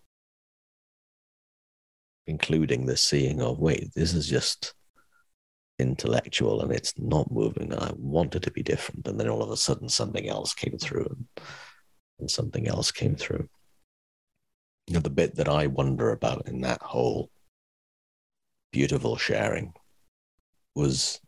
including 2.27 2.87
the 2.87 2.97
seeing 2.97 3.43
of 3.43 3.59
wait 3.59 3.93
this 3.95 4.15
is 4.15 4.27
just 4.27 4.75
intellectual 5.79 6.63
and 6.63 6.73
it's 6.73 6.95
not 6.97 7.31
moving 7.31 7.73
and 7.73 7.83
i 7.83 7.93
want 7.97 8.35
it 8.35 8.43
to 8.43 8.51
be 8.51 8.63
different. 8.63 9.07
And 9.07 9.19
then 9.19 9.29
all 9.29 9.43
of 9.43 9.51
a 9.51 9.57
sudden 9.57 9.89
something 9.89 10.29
else 10.29 10.55
came 10.55 10.79
through 10.79 11.07
and, 11.07 11.27
and 12.21 12.31
something 12.31 12.69
else 12.69 12.93
came 12.93 13.17
through. 13.17 13.49
You 14.87 14.95
know, 14.95 15.01
the 15.01 15.11
bit 15.11 15.37
that 15.37 15.49
I 15.49 15.67
wonder 15.67 16.11
about 16.11 16.49
in 16.49 16.61
that 16.63 16.83
whole 16.83 17.31
beautiful 18.73 19.17
sharing 19.17 19.73
was 20.75 21.21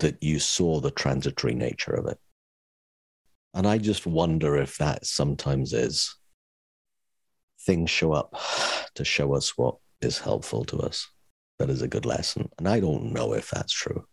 that 0.00 0.22
you 0.22 0.38
saw 0.38 0.80
the 0.80 0.90
transitory 0.90 1.54
nature 1.54 1.92
of 1.92 2.06
it. 2.06 2.18
And 3.54 3.66
I 3.66 3.78
just 3.78 4.06
wonder 4.06 4.56
if 4.56 4.78
that 4.78 5.06
sometimes 5.06 5.72
is 5.72 6.16
things 7.60 7.90
show 7.90 8.12
up 8.12 8.34
to 8.94 9.04
show 9.04 9.34
us 9.34 9.56
what 9.56 9.76
is 10.00 10.18
helpful 10.18 10.64
to 10.66 10.78
us. 10.78 11.08
That 11.58 11.70
is 11.70 11.82
a 11.82 11.88
good 11.88 12.04
lesson. 12.04 12.48
And 12.58 12.68
I 12.68 12.80
don't 12.80 13.12
know 13.12 13.32
if 13.32 13.50
that's 13.50 13.72
true, 13.72 14.04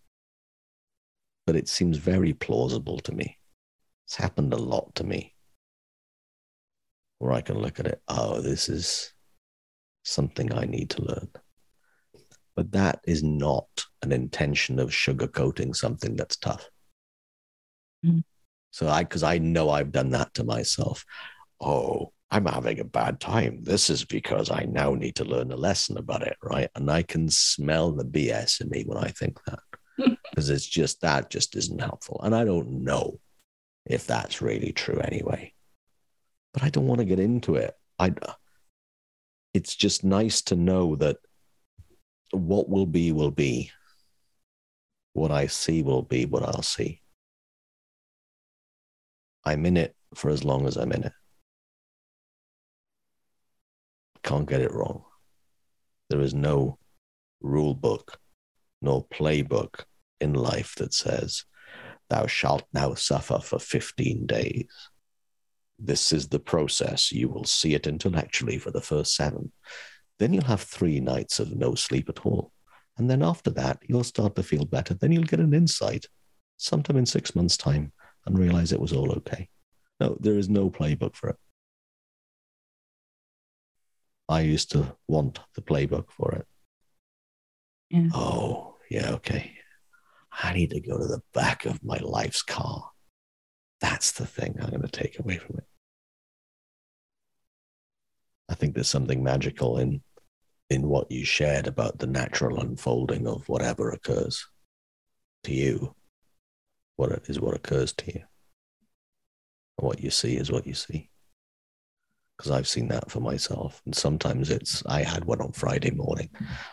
but 1.47 1.55
it 1.55 1.67
seems 1.67 1.97
very 1.97 2.33
plausible 2.33 2.99
to 2.99 3.11
me. 3.11 3.37
It's 4.05 4.15
happened 4.15 4.53
a 4.53 4.57
lot 4.57 4.93
to 4.95 5.03
me 5.03 5.33
where 7.17 7.33
I 7.33 7.41
can 7.41 7.57
look 7.57 7.79
at 7.79 7.87
it. 7.87 8.01
Oh, 8.07 8.41
this 8.41 8.69
is 8.69 9.13
something 10.03 10.53
I 10.53 10.65
need 10.65 10.89
to 10.91 11.03
learn. 11.03 11.29
But 12.55 12.71
that 12.73 12.99
is 13.05 13.23
not 13.23 13.67
an 14.01 14.11
intention 14.11 14.79
of 14.79 14.89
sugarcoating 14.89 15.75
something 15.75 16.15
that's 16.15 16.37
tough. 16.37 16.69
Mm-hmm. 18.05 18.19
So 18.71 18.87
I, 18.87 19.03
because 19.03 19.23
I 19.23 19.37
know 19.37 19.69
I've 19.69 19.91
done 19.91 20.11
that 20.11 20.33
to 20.35 20.43
myself. 20.43 21.05
Oh, 21.59 22.13
I'm 22.31 22.45
having 22.45 22.79
a 22.79 22.85
bad 22.85 23.19
time. 23.19 23.59
This 23.61 23.89
is 23.89 24.05
because 24.05 24.49
I 24.49 24.63
now 24.63 24.93
need 24.93 25.15
to 25.17 25.25
learn 25.25 25.51
a 25.51 25.57
lesson 25.57 25.97
about 25.97 26.23
it, 26.23 26.37
right? 26.41 26.69
And 26.75 26.89
I 26.89 27.03
can 27.03 27.29
smell 27.29 27.91
the 27.91 28.05
BS 28.05 28.61
in 28.61 28.69
me 28.69 28.83
when 28.85 28.97
I 28.97 29.09
think 29.09 29.37
that 29.45 29.59
because 30.29 30.49
it's 30.49 30.65
just 30.65 31.01
that 31.01 31.29
just 31.29 31.55
isn't 31.57 31.81
helpful. 31.81 32.21
And 32.23 32.33
I 32.33 32.45
don't 32.45 32.83
know 32.83 33.19
if 33.85 34.07
that's 34.07 34.41
really 34.41 34.71
true 34.71 34.99
anyway. 34.99 35.53
But 36.53 36.63
I 36.63 36.69
don't 36.69 36.87
want 36.87 36.99
to 36.99 37.05
get 37.05 37.19
into 37.19 37.55
it. 37.55 37.75
I 37.99 38.13
it's 39.53 39.75
just 39.75 40.03
nice 40.03 40.41
to 40.43 40.55
know 40.55 40.95
that 40.95 41.17
what 42.31 42.69
will 42.69 42.85
be 42.85 43.11
will 43.11 43.31
be. 43.31 43.71
What 45.13 45.31
I 45.31 45.47
see 45.47 45.83
will 45.83 46.03
be 46.03 46.25
what 46.25 46.43
I'll 46.43 46.61
see. 46.61 47.01
I'm 49.43 49.65
in 49.65 49.77
it 49.77 49.95
for 50.15 50.29
as 50.29 50.43
long 50.43 50.67
as 50.67 50.77
I'm 50.77 50.91
in 50.91 51.03
it. 51.03 51.13
Can't 54.23 54.47
get 54.47 54.61
it 54.61 54.73
wrong. 54.73 55.03
There 56.09 56.21
is 56.21 56.33
no 56.33 56.77
rule 57.41 57.73
book, 57.73 58.19
no 58.81 59.07
playbook 59.11 59.83
in 60.19 60.33
life 60.33 60.75
that 60.75 60.93
says, 60.93 61.45
Thou 62.09 62.27
shalt 62.27 62.63
now 62.73 62.93
suffer 62.93 63.39
for 63.39 63.57
15 63.57 64.27
days. 64.27 64.67
This 65.79 66.11
is 66.11 66.27
the 66.27 66.39
process. 66.39 67.11
You 67.11 67.29
will 67.29 67.45
see 67.45 67.73
it 67.73 67.87
intellectually 67.87 68.57
for 68.57 68.69
the 68.69 68.81
first 68.81 69.15
seven. 69.15 69.51
Then 70.21 70.33
you'll 70.33 70.43
have 70.43 70.61
three 70.61 70.99
nights 70.99 71.39
of 71.39 71.55
no 71.55 71.73
sleep 71.73 72.07
at 72.07 72.27
all. 72.27 72.51
And 72.99 73.09
then 73.09 73.23
after 73.23 73.49
that, 73.49 73.79
you'll 73.87 74.03
start 74.03 74.35
to 74.35 74.43
feel 74.43 74.65
better. 74.65 74.93
Then 74.93 75.11
you'll 75.11 75.23
get 75.23 75.39
an 75.39 75.55
insight 75.55 76.05
sometime 76.57 76.97
in 76.97 77.07
six 77.07 77.33
months' 77.33 77.57
time 77.57 77.91
and 78.27 78.37
realize 78.37 78.71
it 78.71 78.79
was 78.79 78.93
all 78.93 79.11
okay. 79.13 79.49
No, 79.99 80.15
there 80.19 80.37
is 80.37 80.47
no 80.47 80.69
playbook 80.69 81.15
for 81.15 81.29
it. 81.29 81.37
I 84.29 84.41
used 84.41 84.69
to 84.73 84.95
want 85.07 85.39
the 85.55 85.61
playbook 85.63 86.11
for 86.11 86.35
it. 86.35 86.45
Yeah. 87.89 88.09
Oh, 88.13 88.75
yeah, 88.91 89.13
okay. 89.13 89.53
I 90.31 90.53
need 90.53 90.69
to 90.69 90.81
go 90.81 90.99
to 90.99 91.07
the 91.07 91.23
back 91.33 91.65
of 91.65 91.83
my 91.83 91.97
life's 91.97 92.43
car. 92.43 92.91
That's 93.79 94.11
the 94.11 94.27
thing 94.27 94.55
I'm 94.61 94.69
going 94.69 94.83
to 94.83 94.87
take 94.87 95.17
away 95.17 95.37
from 95.37 95.57
it. 95.57 95.65
I 98.47 98.53
think 98.53 98.75
there's 98.75 98.87
something 98.87 99.23
magical 99.23 99.79
in 99.79 100.03
in 100.71 100.87
what 100.87 101.11
you 101.11 101.25
shared 101.25 101.67
about 101.67 101.99
the 101.99 102.07
natural 102.07 102.61
unfolding 102.61 103.27
of 103.27 103.47
whatever 103.49 103.91
occurs 103.91 104.47
to 105.43 105.53
you. 105.53 105.93
What 106.95 107.11
is 107.27 107.41
what 107.41 107.55
occurs 107.55 107.91
to 107.93 108.13
you. 108.13 108.21
What 109.75 109.99
you 109.99 110.09
see 110.09 110.37
is 110.37 110.49
what 110.49 110.65
you 110.65 110.73
see. 110.73 111.09
Because 112.37 112.51
I've 112.51 112.69
seen 112.69 112.87
that 112.87 113.11
for 113.11 113.19
myself. 113.19 113.81
And 113.85 113.93
sometimes 113.93 114.49
it's, 114.49 114.81
I 114.85 115.03
had 115.03 115.25
one 115.25 115.41
on 115.41 115.51
Friday 115.51 115.91
morning. 115.91 116.29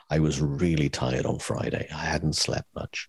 I 0.08 0.20
was 0.20 0.40
really 0.40 0.88
tired 0.88 1.26
on 1.26 1.40
Friday. 1.40 1.88
I 1.92 2.04
hadn't 2.04 2.36
slept 2.36 2.68
much. 2.76 3.08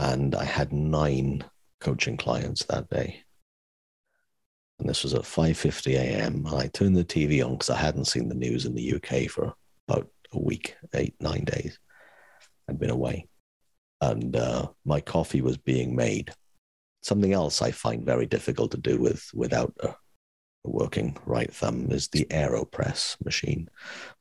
And 0.00 0.34
I 0.34 0.44
had 0.44 0.72
nine 0.72 1.44
coaching 1.80 2.16
clients 2.16 2.64
that 2.64 2.90
day 2.90 3.22
and 4.78 4.88
this 4.88 5.02
was 5.02 5.14
at 5.14 5.22
5.50 5.22 5.94
a.m. 5.94 6.46
And 6.46 6.54
I 6.54 6.66
turned 6.68 6.96
the 6.96 7.04
TV 7.04 7.44
on 7.44 7.52
because 7.52 7.70
I 7.70 7.76
hadn't 7.76 8.06
seen 8.06 8.28
the 8.28 8.34
news 8.34 8.66
in 8.66 8.74
the 8.74 8.94
UK 8.94 9.30
for 9.30 9.54
about 9.88 10.08
a 10.32 10.38
week, 10.38 10.76
eight, 10.94 11.14
nine 11.20 11.44
days. 11.44 11.78
I'd 12.68 12.78
been 12.78 12.90
away. 12.90 13.26
And 14.00 14.36
uh, 14.36 14.68
my 14.84 15.00
coffee 15.00 15.40
was 15.40 15.56
being 15.56 15.96
made. 15.96 16.32
Something 17.02 17.32
else 17.32 17.62
I 17.62 17.70
find 17.70 18.04
very 18.04 18.26
difficult 18.26 18.70
to 18.72 18.76
do 18.76 18.98
with 18.98 19.30
without 19.32 19.72
a, 19.80 19.88
a 19.88 20.70
working 20.70 21.16
right 21.24 21.52
thumb 21.54 21.90
is 21.90 22.08
the 22.08 22.26
AeroPress 22.26 23.16
machine. 23.24 23.70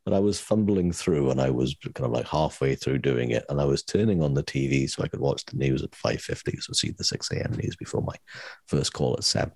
But 0.06 0.14
I 0.14 0.20
was 0.20 0.40
fumbling 0.40 0.94
through 0.94 1.32
and 1.32 1.42
I 1.42 1.50
was 1.50 1.76
kind 1.96 2.06
of 2.06 2.12
like 2.12 2.28
halfway 2.28 2.76
through 2.76 3.00
doing 3.00 3.32
it. 3.32 3.44
And 3.50 3.60
I 3.60 3.66
was 3.66 3.84
turning 3.84 4.24
on 4.24 4.34
the 4.34 4.44
TV 4.44 4.90
so 4.90 5.04
I 5.04 5.10
could 5.10 5.20
watch 5.20 5.44
the 5.46 5.58
news 5.58 5.84
at 5.84 5.92
5.50, 5.92 6.62
so 6.62 6.72
see 6.72 6.92
the 6.92 7.04
6 7.04 7.32
a.m. 7.32 7.52
news 7.62 7.76
before 7.76 8.02
my 8.04 8.16
first 8.68 8.94
call 8.94 9.16
at 9.18 9.26
7. 9.26 9.52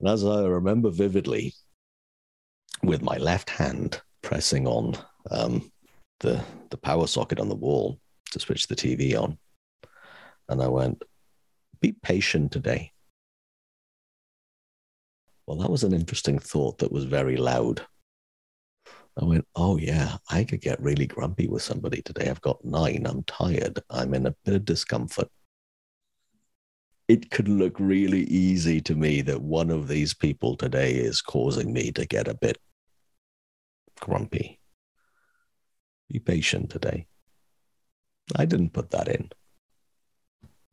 And 0.00 0.08
as 0.08 0.24
I 0.24 0.44
remember 0.44 0.90
vividly, 0.90 1.54
with 2.82 3.02
my 3.02 3.16
left 3.16 3.50
hand 3.50 4.00
pressing 4.22 4.66
on 4.66 4.96
um, 5.30 5.70
the, 6.20 6.42
the 6.70 6.76
power 6.76 7.06
socket 7.06 7.38
on 7.38 7.48
the 7.48 7.54
wall 7.54 7.98
to 8.32 8.40
switch 8.40 8.66
the 8.66 8.74
TV 8.74 9.20
on. 9.20 9.38
And 10.48 10.62
I 10.62 10.68
went, 10.68 11.02
be 11.80 11.92
patient 12.02 12.52
today. 12.52 12.92
Well, 15.46 15.58
that 15.58 15.70
was 15.70 15.84
an 15.84 15.92
interesting 15.92 16.38
thought 16.38 16.78
that 16.78 16.92
was 16.92 17.04
very 17.04 17.36
loud. 17.36 17.84
I 19.20 19.24
went, 19.24 19.46
oh, 19.54 19.76
yeah, 19.76 20.16
I 20.30 20.44
could 20.44 20.60
get 20.60 20.80
really 20.80 21.06
grumpy 21.06 21.46
with 21.46 21.62
somebody 21.62 22.00
today. 22.00 22.30
I've 22.30 22.40
got 22.40 22.64
nine. 22.64 23.06
I'm 23.06 23.22
tired. 23.24 23.80
I'm 23.90 24.14
in 24.14 24.26
a 24.26 24.34
bit 24.44 24.54
of 24.54 24.64
discomfort 24.64 25.28
it 27.08 27.30
could 27.30 27.48
look 27.48 27.78
really 27.78 28.22
easy 28.24 28.80
to 28.80 28.94
me 28.94 29.20
that 29.22 29.42
one 29.42 29.70
of 29.70 29.88
these 29.88 30.14
people 30.14 30.56
today 30.56 30.92
is 30.92 31.20
causing 31.20 31.72
me 31.72 31.92
to 31.92 32.06
get 32.06 32.28
a 32.28 32.34
bit 32.34 32.58
grumpy. 34.00 34.60
Be 36.08 36.18
patient 36.18 36.70
today. 36.70 37.06
I 38.36 38.44
didn't 38.44 38.72
put 38.72 38.90
that 38.90 39.08
in. 39.08 39.30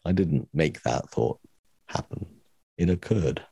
I 0.06 0.12
didn't 0.12 0.50
make 0.54 0.82
that 0.84 1.10
thought 1.10 1.39
happen. 1.88 2.26
It 2.78 2.89
occurred 2.89 3.46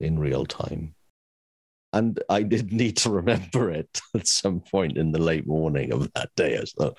in 0.00 0.18
real 0.18 0.44
time. 0.46 0.94
And 1.92 2.22
I 2.28 2.42
did 2.42 2.72
need 2.72 2.96
to 2.98 3.10
remember 3.10 3.70
it 3.70 4.00
at 4.14 4.26
some 4.26 4.60
point 4.60 4.96
in 4.96 5.12
the 5.12 5.20
late 5.20 5.46
morning 5.46 5.92
of 5.92 6.12
that 6.14 6.30
day. 6.36 6.58
I 6.58 6.64
thought, 6.64 6.98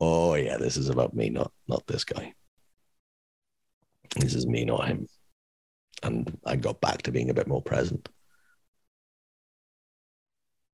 oh 0.00 0.34
yeah, 0.34 0.56
this 0.56 0.76
is 0.76 0.88
about 0.88 1.14
me, 1.14 1.30
not 1.30 1.52
not 1.66 1.86
this 1.86 2.04
guy. 2.04 2.34
This 4.16 4.34
is 4.34 4.46
me, 4.46 4.64
not 4.64 4.86
him. 4.88 5.06
And 6.02 6.38
I 6.44 6.56
got 6.56 6.80
back 6.80 7.02
to 7.02 7.12
being 7.12 7.30
a 7.30 7.34
bit 7.34 7.48
more 7.48 7.62
present. 7.62 8.08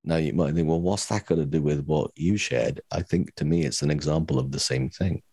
Now 0.03 0.17
you 0.17 0.33
might 0.33 0.53
think, 0.53 0.67
well, 0.67 0.81
what's 0.81 1.07
that 1.07 1.25
got 1.25 1.35
to 1.35 1.45
do 1.45 1.61
with 1.61 1.85
what 1.85 2.11
you 2.15 2.37
shared? 2.37 2.81
I 2.91 3.01
think 3.01 3.33
to 3.35 3.45
me, 3.45 3.65
it's 3.65 3.81
an 3.81 3.89
example 3.89 4.37
of 4.37 4.51
the 4.51 4.59
same 4.59 4.89
thing. 4.89 5.23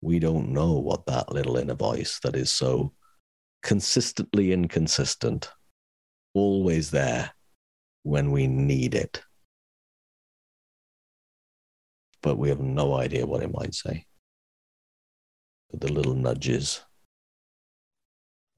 We 0.00 0.18
don't 0.18 0.50
know 0.50 0.72
what 0.72 1.06
that 1.06 1.32
little 1.32 1.56
inner 1.56 1.74
voice 1.74 2.18
that 2.24 2.34
is 2.34 2.50
so 2.50 2.92
consistently 3.62 4.52
inconsistent, 4.52 5.52
always 6.34 6.90
there 6.90 7.32
when 8.02 8.32
we 8.32 8.48
need 8.48 8.96
it 8.96 9.22
but 12.22 12.38
we 12.38 12.48
have 12.48 12.60
no 12.60 12.94
idea 12.94 13.26
what 13.26 13.42
it 13.42 13.52
might 13.52 13.74
say. 13.74 14.06
But 15.70 15.80
the 15.80 15.92
little 15.92 16.14
nudges 16.14 16.80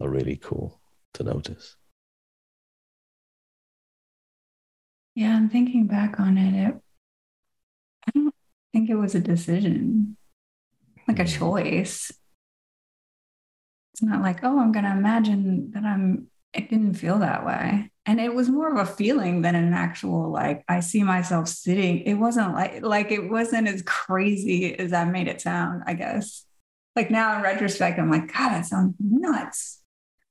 are 0.01 0.09
really 0.09 0.37
cool 0.37 0.81
to 1.15 1.25
notice. 1.25 1.77
Yeah, 5.15 5.37
I'm 5.37 5.49
thinking 5.49 5.87
back 5.87 6.19
on 6.19 6.37
it. 6.37 6.69
it 6.69 6.75
I 8.07 8.11
don't 8.15 8.35
think 8.73 8.91
it 8.91 8.97
was 8.97 9.15
a 9.15 9.21
decision, 9.21 10.17
like 11.07 11.21
a 11.21 11.23
hmm. 11.23 11.29
choice. 11.29 12.13
It's 13.93 14.03
not 14.03 14.23
like, 14.23 14.43
oh, 14.43 14.59
I'm 14.59 14.73
going 14.73 14.85
to 14.85 14.91
imagine 14.91 15.71
that 15.73 15.85
I'm, 15.85 16.27
it 16.53 16.69
didn't 16.69 16.95
feel 16.95 17.21
that 17.21 17.47
way 17.47 17.93
and 18.07 18.21
it 18.21 18.35
was 18.35 18.49
more 18.49 18.71
of 18.71 18.77
a 18.77 18.91
feeling 18.91 19.43
than 19.43 19.55
an 19.55 19.73
actual 19.73 20.31
like 20.31 20.65
i 20.69 20.81
see 20.81 21.03
myself 21.03 21.49
sitting. 21.49 22.01
It 22.01 22.15
wasn't 22.15 22.53
like 22.55 22.83
like 22.83 23.11
it 23.11 23.31
wasn't 23.31 23.69
as 23.69 23.83
crazy 23.83 24.75
as 24.79 24.93
i 24.93 25.05
made 25.05 25.29
it 25.29 25.41
sound 25.41 25.83
i 25.87 25.95
guess. 25.95 26.45
Like 26.97 27.11
now 27.11 27.37
in 27.37 27.43
retrospect 27.43 27.99
i'm 27.99 28.11
like 28.11 28.33
god 28.33 28.51
that 28.51 28.67
sounds 28.67 28.95
nuts. 29.01 29.81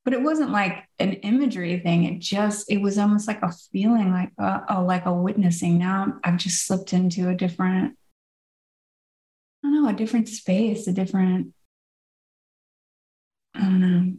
But 0.06 0.14
it 0.14 0.22
wasn't 0.22 0.52
like 0.52 0.84
an 1.00 1.14
imagery 1.14 1.80
thing. 1.80 2.04
It 2.04 2.20
just 2.20 2.70
it 2.70 2.80
was 2.80 2.98
almost 2.98 3.26
like 3.28 3.42
a 3.42 3.54
feeling 3.72 4.12
like 4.12 4.32
a, 4.38 4.62
a 4.70 4.82
like 4.82 5.06
a 5.06 5.14
witnessing. 5.14 5.78
Now 5.80 6.20
i've 6.24 6.38
just 6.38 6.66
slipped 6.68 6.94
into 6.94 7.30
a 7.30 7.36
different 7.36 7.98
i 9.64 9.68
don't 9.68 9.84
know 9.84 9.90
a 9.90 9.94
different 9.94 10.28
space 10.28 10.88
a 10.88 10.94
different 10.94 11.54
i 13.56 13.60
don't 13.62 13.80
know 13.80 14.14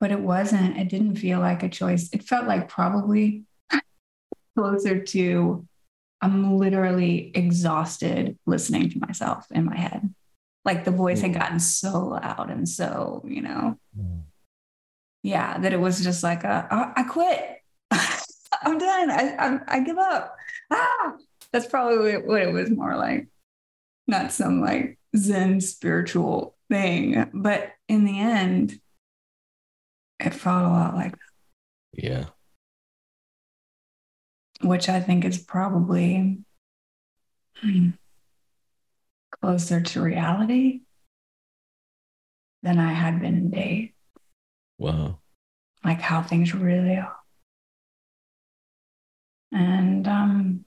but 0.00 0.12
it 0.12 0.20
wasn't. 0.20 0.76
It 0.76 0.88
didn't 0.88 1.16
feel 1.16 1.40
like 1.40 1.62
a 1.62 1.68
choice. 1.68 2.08
It 2.12 2.22
felt 2.22 2.46
like 2.46 2.68
probably 2.68 3.44
closer 4.56 5.00
to 5.00 5.66
I'm 6.20 6.56
literally 6.56 7.30
exhausted 7.34 8.38
listening 8.44 8.90
to 8.90 8.98
myself 8.98 9.46
in 9.50 9.64
my 9.64 9.76
head. 9.76 10.12
Like 10.64 10.84
the 10.84 10.90
voice 10.90 11.20
had 11.20 11.34
gotten 11.34 11.60
so 11.60 12.06
loud 12.06 12.50
and 12.50 12.68
so, 12.68 13.22
you 13.26 13.40
know, 13.40 13.78
mm. 13.98 14.22
yeah, 15.22 15.58
that 15.58 15.72
it 15.72 15.80
was 15.80 16.02
just 16.02 16.22
like 16.22 16.44
a, 16.44 16.92
I 16.96 17.04
quit. 17.04 17.62
I'm 17.90 18.78
done. 18.78 19.10
I, 19.10 19.36
I, 19.38 19.60
I 19.68 19.80
give 19.80 19.98
up. 19.98 20.36
Ah, 20.70 21.14
that's 21.52 21.66
probably 21.66 22.16
what 22.16 22.42
it 22.42 22.52
was 22.52 22.70
more 22.70 22.96
like. 22.96 23.28
Not 24.06 24.32
some 24.32 24.60
like 24.60 24.98
Zen 25.16 25.60
spiritual 25.60 26.56
thing, 26.68 27.30
but 27.32 27.72
in 27.88 28.04
the 28.04 28.18
end, 28.18 28.80
it 30.20 30.34
felt 30.34 30.64
a 30.64 30.68
lot 30.68 30.94
like 30.94 31.12
that. 31.12 31.18
Yeah. 31.92 32.24
Which 34.62 34.88
I 34.88 35.00
think 35.00 35.24
is 35.24 35.38
probably 35.38 36.38
hmm, 37.60 37.90
closer 39.40 39.80
to 39.80 40.02
reality 40.02 40.80
than 42.62 42.78
I 42.78 42.92
had 42.92 43.20
been 43.20 43.34
in 43.36 43.50
days. 43.50 43.90
Wow. 44.78 45.18
like 45.84 46.00
how 46.00 46.22
things 46.22 46.54
really 46.54 46.96
are. 46.96 47.16
And 49.52 50.06
um 50.06 50.64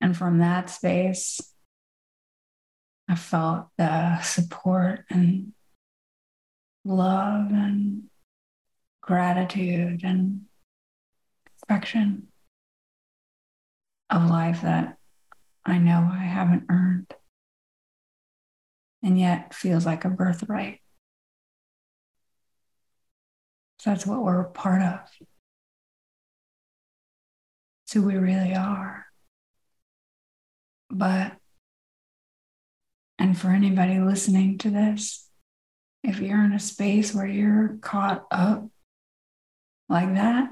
and 0.00 0.16
from 0.16 0.38
that 0.38 0.70
space, 0.70 1.40
I 3.08 3.14
felt 3.16 3.68
the 3.76 4.20
support 4.22 5.04
and 5.10 5.52
love 6.84 7.50
and 7.50 8.04
gratitude 9.00 10.00
and 10.04 10.42
affection 11.62 12.28
of 14.08 14.28
life 14.28 14.62
that 14.62 14.96
I 15.64 15.78
know 15.78 16.08
I 16.10 16.24
haven't 16.24 16.64
earned 16.68 17.14
and 19.02 19.18
yet 19.18 19.54
feels 19.54 19.86
like 19.86 20.04
a 20.04 20.10
birthright. 20.10 20.80
So 23.78 23.90
that's 23.90 24.06
what 24.06 24.22
we're 24.22 24.40
a 24.40 24.50
part 24.50 24.82
of. 24.82 25.00
It's 27.84 27.94
who 27.94 28.02
we 28.02 28.16
really 28.16 28.54
are. 28.54 29.06
But, 30.90 31.32
and 33.18 33.38
for 33.38 33.48
anybody 33.48 34.00
listening 34.00 34.58
to 34.58 34.70
this, 34.70 35.29
if 36.02 36.20
you're 36.20 36.44
in 36.44 36.52
a 36.52 36.58
space 36.58 37.14
where 37.14 37.26
you're 37.26 37.78
caught 37.80 38.26
up 38.30 38.66
like 39.88 40.14
that, 40.14 40.50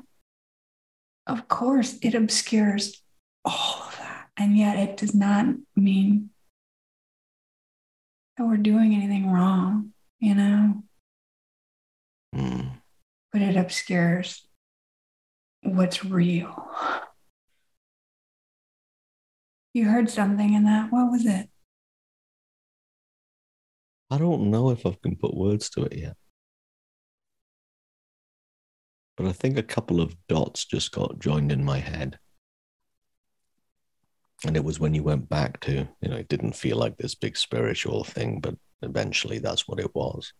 of 1.26 1.48
course 1.48 1.98
it 2.02 2.14
obscures 2.14 3.02
all 3.44 3.82
of 3.86 3.96
that. 3.98 4.28
And 4.36 4.56
yet 4.56 4.76
it 4.76 4.96
does 4.96 5.14
not 5.14 5.46
mean 5.74 6.30
that 8.36 8.44
we're 8.44 8.56
doing 8.56 8.94
anything 8.94 9.30
wrong, 9.30 9.92
you 10.20 10.34
know? 10.34 10.84
Mm. 12.34 12.70
But 13.32 13.42
it 13.42 13.56
obscures 13.56 14.46
what's 15.62 16.04
real. 16.04 16.68
You 19.74 19.86
heard 19.86 20.10
something 20.10 20.54
in 20.54 20.64
that. 20.64 20.90
What 20.92 21.10
was 21.10 21.26
it? 21.26 21.48
I 24.10 24.18
don't 24.18 24.50
know 24.50 24.70
if 24.70 24.86
I 24.86 24.96
can 25.02 25.16
put 25.16 25.36
words 25.36 25.68
to 25.70 25.84
it 25.84 25.96
yet. 25.96 26.16
But 29.16 29.26
I 29.26 29.32
think 29.32 29.58
a 29.58 29.62
couple 29.62 30.00
of 30.00 30.16
dots 30.28 30.64
just 30.64 30.92
got 30.92 31.18
joined 31.18 31.52
in 31.52 31.64
my 31.64 31.78
head. 31.78 32.18
And 34.46 34.56
it 34.56 34.64
was 34.64 34.78
when 34.78 34.94
you 34.94 35.02
went 35.02 35.28
back 35.28 35.60
to, 35.60 35.88
you 36.00 36.08
know, 36.08 36.16
it 36.16 36.28
didn't 36.28 36.54
feel 36.54 36.76
like 36.76 36.96
this 36.96 37.16
big 37.16 37.36
spiritual 37.36 38.04
thing, 38.04 38.40
but 38.40 38.54
eventually 38.82 39.40
that's 39.40 39.66
what 39.66 39.80
it 39.80 39.92
was. 39.94 40.32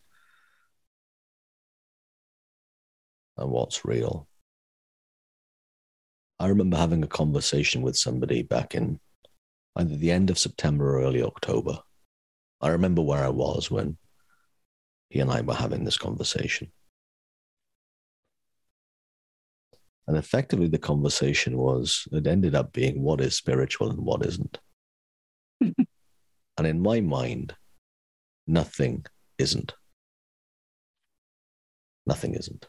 And 3.37 3.51
what's 3.51 3.85
real. 3.85 4.27
I 6.39 6.47
remember 6.47 6.77
having 6.77 7.03
a 7.03 7.07
conversation 7.07 7.81
with 7.81 7.97
somebody 7.97 8.41
back 8.43 8.73
in 8.73 8.99
either 9.75 9.97
the 9.97 10.11
end 10.11 10.29
of 10.29 10.39
September 10.39 10.95
or 10.95 11.03
early 11.03 11.21
October. 11.21 11.79
I 12.61 12.69
remember 12.69 13.01
where 13.01 13.23
I 13.23 13.29
was 13.29 13.71
when 13.71 13.97
he 15.09 15.19
and 15.19 15.31
I 15.31 15.41
were 15.41 15.55
having 15.55 15.83
this 15.83 15.97
conversation. 15.97 16.71
And 20.07 20.17
effectively, 20.17 20.67
the 20.67 20.79
conversation 20.79 21.57
was 21.57 22.07
it 22.11 22.25
ended 22.25 22.55
up 22.55 22.73
being 22.73 23.01
what 23.01 23.21
is 23.21 23.35
spiritual 23.35 23.91
and 23.91 23.99
what 23.99 24.25
isn't. 24.25 24.57
and 25.61 26.67
in 26.67 26.81
my 26.81 26.99
mind, 26.99 27.55
nothing 28.47 29.05
isn't. 29.37 29.73
Nothing 32.07 32.33
isn't. 32.33 32.67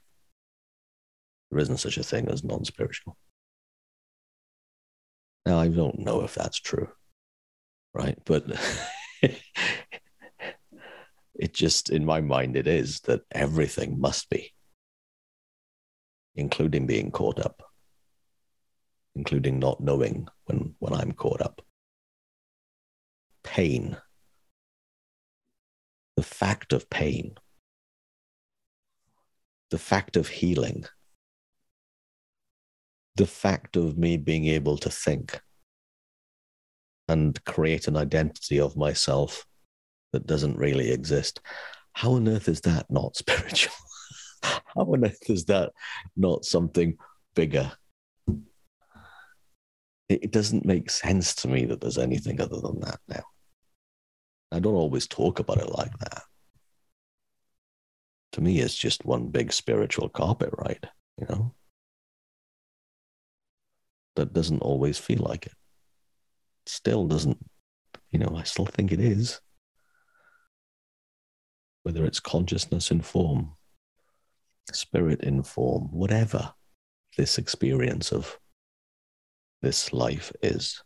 There 1.50 1.60
isn't 1.60 1.78
such 1.78 1.96
a 1.96 2.02
thing 2.02 2.28
as 2.28 2.44
non 2.44 2.64
spiritual. 2.64 3.16
Now, 5.46 5.58
I 5.58 5.68
don't 5.68 6.00
know 6.00 6.22
if 6.22 6.34
that's 6.34 6.60
true, 6.60 6.88
right? 7.94 8.18
But 8.26 8.44
it 11.34 11.52
just, 11.54 11.90
in 11.90 12.04
my 12.04 12.20
mind, 12.20 12.56
it 12.56 12.66
is 12.66 13.00
that 13.00 13.22
everything 13.32 14.00
must 14.00 14.28
be 14.30 14.52
including 16.34 16.86
being 16.86 17.10
caught 17.10 17.38
up, 17.38 17.62
including 19.14 19.58
not 19.58 19.80
knowing 19.80 20.28
when, 20.46 20.74
when 20.78 20.92
I'm 20.94 21.12
caught 21.12 21.40
up. 21.40 21.62
Pain, 23.42 23.96
the 26.16 26.22
fact 26.22 26.72
of 26.72 26.88
pain, 26.90 27.34
the 29.70 29.78
fact 29.78 30.16
of 30.16 30.28
healing, 30.28 30.84
the 33.16 33.26
fact 33.26 33.76
of 33.76 33.98
me 33.98 34.16
being 34.16 34.46
able 34.46 34.76
to 34.78 34.90
think 34.90 35.40
and 37.10 37.44
create 37.44 37.88
an 37.88 37.96
identity 37.96 38.60
of 38.60 38.76
myself 38.76 39.44
that 40.12 40.28
doesn't 40.28 40.56
really 40.56 40.92
exist. 40.92 41.40
How 41.92 42.12
on 42.12 42.28
earth 42.28 42.48
is 42.48 42.60
that 42.62 42.86
not 42.88 43.16
spiritual? 43.24 43.74
How 44.42 44.82
on 44.82 45.04
earth 45.04 45.28
is 45.28 45.44
that 45.46 45.72
not 46.16 46.44
something 46.44 46.96
bigger? 47.34 47.72
It, 50.08 50.32
doesn't 50.32 50.64
make 50.64 50.90
sense 50.90 51.36
to 51.36 51.48
me 51.48 51.64
that 51.66 51.80
there's 51.80 51.98
anything 51.98 52.40
other 52.40 52.60
than 52.60 52.80
that 52.80 52.98
now. 53.08 53.22
I 54.50 54.58
don't 54.58 54.74
always 54.74 55.06
talk 55.06 55.38
about 55.38 55.58
it 55.58 55.70
like 55.70 55.96
that. 55.98 56.22
To 58.32 58.40
me, 58.40 58.58
it's 58.58 58.74
just 58.74 59.04
one 59.04 59.28
big 59.28 59.52
spiritual 59.52 60.08
carpet 60.08 60.50
ride, 60.58 60.88
you 61.16 61.26
know? 61.28 61.54
That 64.16 64.32
doesn't 64.32 64.62
always 64.62 64.98
feel 64.98 65.20
like 65.20 65.46
it. 65.46 65.52
Still 66.70 67.06
doesn't, 67.08 67.38
you 68.10 68.18
know, 68.20 68.36
I 68.36 68.44
still 68.44 68.66
think 68.66 68.92
it 68.92 69.00
is. 69.00 69.40
Whether 71.82 72.04
it's 72.04 72.20
consciousness 72.20 72.90
in 72.90 73.00
form 73.00 73.56
spirit 74.74 75.22
in 75.22 75.42
form, 75.42 75.88
whatever 75.90 76.52
this 77.16 77.38
experience 77.38 78.12
of 78.12 78.38
this 79.62 79.92
life 79.92 80.32
is. 80.42 80.82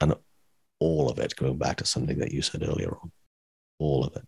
And 0.00 0.14
all 0.78 1.10
of 1.10 1.18
it, 1.18 1.36
going 1.36 1.58
back 1.58 1.78
to 1.78 1.86
something 1.86 2.18
that 2.18 2.32
you 2.32 2.42
said 2.42 2.62
earlier 2.62 2.96
on, 3.02 3.12
all 3.78 4.04
of 4.04 4.16
it. 4.16 4.26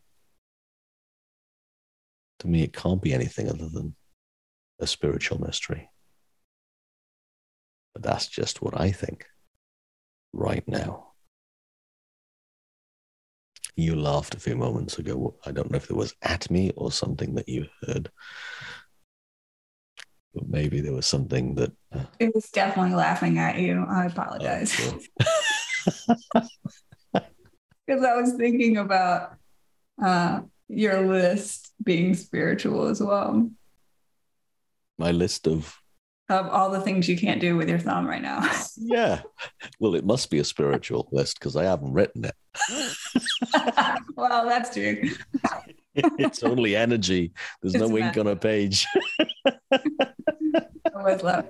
To 2.40 2.48
me, 2.48 2.62
it 2.62 2.72
can't 2.72 3.02
be 3.02 3.12
anything 3.12 3.48
other 3.48 3.68
than 3.68 3.94
a 4.80 4.86
spiritual 4.86 5.40
mystery. 5.40 5.88
But 7.92 8.02
that's 8.02 8.26
just 8.26 8.62
what 8.62 8.78
I 8.78 8.90
think 8.90 9.26
right 10.34 10.66
now. 10.66 11.12
You 13.76 13.96
laughed 13.96 14.34
a 14.34 14.40
few 14.40 14.56
moments 14.56 14.98
ago. 14.98 15.36
I 15.46 15.52
don't 15.52 15.70
know 15.70 15.76
if 15.76 15.90
it 15.90 15.96
was 15.96 16.14
at 16.22 16.50
me 16.50 16.70
or 16.76 16.92
something 16.92 17.34
that 17.34 17.48
you 17.48 17.66
heard. 17.86 18.10
But 20.34 20.48
maybe 20.48 20.80
there 20.80 20.92
was 20.92 21.06
something 21.06 21.54
that. 21.56 21.72
Uh, 21.92 22.04
it 22.18 22.34
was 22.34 22.50
definitely 22.50 22.94
laughing 22.94 23.38
at 23.38 23.58
you. 23.58 23.84
I 23.88 24.06
apologize. 24.06 24.76
Because 24.76 25.08
oh, 27.88 28.06
I 28.06 28.20
was 28.20 28.34
thinking 28.34 28.76
about 28.76 29.36
uh, 30.02 30.40
your 30.68 31.06
list 31.06 31.72
being 31.82 32.14
spiritual 32.14 32.86
as 32.88 33.00
well. 33.00 33.50
My 34.98 35.10
list 35.10 35.46
of 35.48 35.76
of 36.28 36.48
all 36.48 36.70
the 36.70 36.80
things 36.80 37.08
you 37.08 37.18
can't 37.18 37.40
do 37.40 37.56
with 37.56 37.68
your 37.68 37.78
thumb 37.78 38.06
right 38.06 38.22
now. 38.22 38.50
yeah. 38.76 39.22
Well, 39.78 39.94
it 39.94 40.06
must 40.06 40.30
be 40.30 40.38
a 40.38 40.44
spiritual 40.44 41.08
list 41.12 41.38
because 41.38 41.56
I 41.56 41.64
haven't 41.64 41.92
written 41.92 42.24
it. 42.24 42.34
well, 44.16 44.46
that's 44.46 44.74
true. 44.74 45.02
it's 45.94 46.42
only 46.42 46.76
energy. 46.76 47.32
There's 47.60 47.74
it's 47.74 47.82
no 47.82 47.96
ink 47.98 48.16
on 48.16 48.26
a 48.26 48.36
page. 48.36 48.86
I 49.44 51.02
was 51.02 51.22
love. 51.22 51.46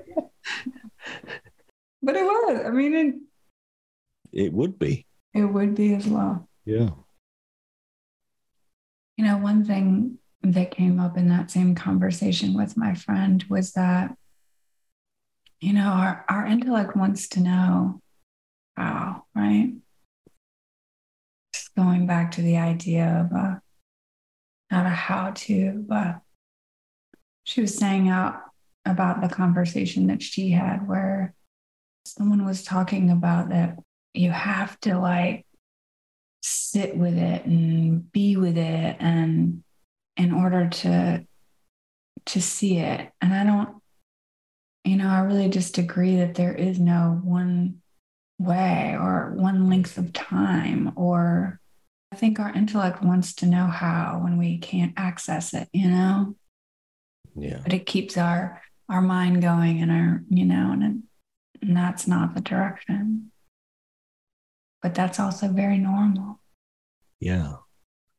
But 2.03 2.17
it 2.17 2.25
was. 2.25 2.67
I 2.67 2.71
mean, 2.71 2.95
it, 2.95 3.15
it 4.47 4.53
would 4.53 4.79
be. 4.79 5.07
It 5.33 5.45
would 5.45 5.75
be 5.75 5.95
as 5.95 6.07
well. 6.07 6.49
Yeah. 6.65 6.91
You 9.17 9.25
know, 9.25 9.39
one 9.39 9.65
thing 9.65 10.19
that 10.43 10.73
came 10.73 10.99
up 10.99 11.17
in 11.17 11.29
that 11.29 11.51
same 11.51 11.75
conversation 11.75 12.55
with 12.55 12.77
my 12.77 12.95
friend 12.95 13.45
was 13.49 13.73
that 13.73 14.17
you 15.65 15.73
know, 15.73 15.89
our, 15.89 16.27
our 16.29 16.45
intellect 16.45 16.95
wants 16.95 17.29
to 17.29 17.41
know 17.41 18.03
how, 18.77 19.25
right? 19.35 19.73
Just 21.55 21.75
going 21.75 22.07
back 22.07 22.33
to 22.33 22.43
the 22.43 22.59
idea 22.59 23.25
of 23.25 23.35
uh, 23.35 23.55
not 24.71 24.85
a 24.85 24.91
how 24.91 25.31
to, 25.35 25.83
but 25.89 26.21
she 27.45 27.63
was 27.63 27.75
saying 27.79 28.11
out 28.11 28.43
about 28.85 29.23
the 29.23 29.35
conversation 29.35 30.09
that 30.09 30.23
she 30.23 30.51
had 30.51 30.87
where 30.87 31.35
someone 32.05 32.45
was 32.45 32.63
talking 32.63 33.09
about 33.11 33.49
that 33.49 33.79
you 34.13 34.31
have 34.31 34.79
to 34.81 34.99
like 34.99 35.47
sit 36.43 36.95
with 36.95 37.17
it 37.17 37.47
and 37.47 38.13
be 38.13 38.37
with 38.37 38.59
it 38.59 38.97
and 39.01 39.63
in 40.19 40.31
order 40.31 40.69
to 40.69 41.27
to 42.27 42.43
see 42.43 42.77
it. 42.77 43.11
And 43.23 43.33
I 43.33 43.45
don't, 43.45 43.83
you 44.85 44.97
know, 44.97 45.09
I 45.09 45.21
really 45.21 45.49
just 45.49 45.79
agree 45.79 46.17
that 46.17 46.35
there 46.35 46.55
is 46.55 46.79
no 46.79 47.21
one 47.23 47.81
way 48.39 48.97
or 48.99 49.33
one 49.37 49.69
length 49.69 49.97
of 49.97 50.13
time 50.13 50.93
or 50.97 51.61
I 52.13 52.17
think 52.17 52.39
our 52.39 52.53
intellect 52.53 53.03
wants 53.03 53.35
to 53.37 53.47
know 53.47 53.67
how 53.67 54.21
when 54.23 54.37
we 54.39 54.59
can't 54.59 54.93
access 54.97 55.53
it, 55.53 55.69
you 55.73 55.89
know? 55.89 56.37
Yeah. 57.35 57.59
But 57.63 57.73
it 57.73 57.87
keeps 57.87 58.17
our 58.17 58.63
our 58.89 59.01
mind 59.01 59.43
going 59.43 59.81
and 59.81 59.91
our, 59.91 60.23
you 60.29 60.45
know, 60.45 60.71
and, 60.73 60.83
it, 60.83 61.67
and 61.67 61.77
that's 61.77 62.07
not 62.07 62.35
the 62.35 62.41
direction. 62.41 63.33
But 64.83 64.95
that's 64.95 65.19
also 65.19 65.49
very 65.49 65.79
normal. 65.79 66.41
Yeah. 67.19 67.55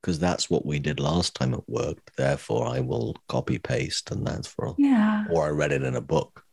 Because 0.01 0.19
that's 0.19 0.49
what 0.49 0.65
we 0.65 0.79
did 0.79 0.99
last 0.99 1.35
time 1.35 1.53
it 1.53 1.63
worked. 1.67 2.17
Therefore, 2.17 2.67
I 2.67 2.79
will 2.79 3.15
copy 3.29 3.59
paste, 3.59 4.11
and 4.11 4.25
that's 4.25 4.47
for. 4.47 4.75
Yeah. 4.77 5.25
Or 5.31 5.45
I 5.45 5.49
read 5.49 5.71
it 5.71 5.83
in 5.83 5.95
a 5.95 6.01
book, 6.01 6.43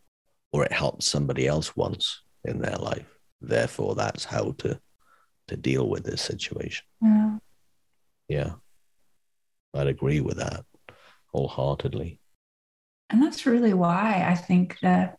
or 0.52 0.64
it 0.64 0.72
helped 0.72 1.02
somebody 1.02 1.46
else 1.46 1.76
once 1.76 2.22
in 2.44 2.60
their 2.60 2.76
life. 2.76 3.06
Therefore, 3.40 3.94
that's 3.94 4.24
how 4.24 4.52
to 4.58 4.78
to 5.48 5.56
deal 5.56 5.88
with 5.88 6.04
this 6.04 6.22
situation. 6.22 6.84
Yeah. 7.00 7.38
Yeah. 8.28 8.52
I'd 9.74 9.88
agree 9.88 10.20
with 10.20 10.36
that 10.36 10.64
wholeheartedly. 11.32 12.20
And 13.10 13.22
that's 13.22 13.44
really 13.46 13.74
why 13.74 14.24
I 14.26 14.34
think 14.34 14.78
that 14.82 15.18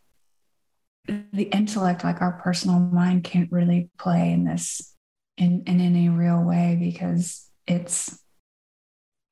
the 1.06 1.42
intellect, 1.52 2.04
like 2.04 2.22
our 2.22 2.40
personal 2.42 2.78
mind, 2.80 3.24
can't 3.24 3.52
really 3.52 3.90
play 3.98 4.32
in 4.32 4.44
this 4.44 4.94
in, 5.36 5.64
in 5.66 5.80
any 5.80 6.08
real 6.08 6.42
way 6.42 6.76
because 6.80 7.50
it's 7.66 8.18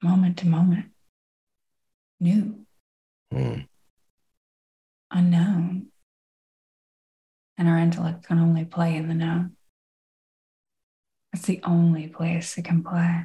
moment 0.03 0.39
to 0.39 0.47
moment, 0.49 0.87
new, 2.21 2.67
Mm. 3.33 3.67
unknown. 5.11 5.92
And 7.59 7.69
our 7.69 7.79
intellect 7.79 8.27
can 8.27 8.39
only 8.39 8.65
play 8.65 8.97
in 8.97 9.09
the 9.09 9.15
now. 9.15 9.51
It's 11.33 11.47
the 11.47 11.61
only 11.65 12.09
place 12.09 12.57
it 12.59 12.65
can 12.65 12.83
play. 12.83 13.25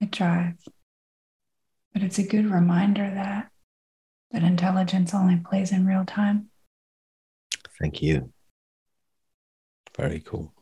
It 0.00 0.12
tries. 0.12 0.54
But 1.92 2.02
it's 2.02 2.18
a 2.18 2.26
good 2.26 2.50
reminder 2.50 3.10
that 3.10 3.50
that 4.30 4.42
intelligence 4.42 5.14
only 5.14 5.36
plays 5.36 5.72
in 5.72 5.86
real 5.86 6.04
time. 6.04 6.48
Thank 7.78 8.02
you. 8.02 8.32
Very 9.96 10.20
cool. 10.20 10.54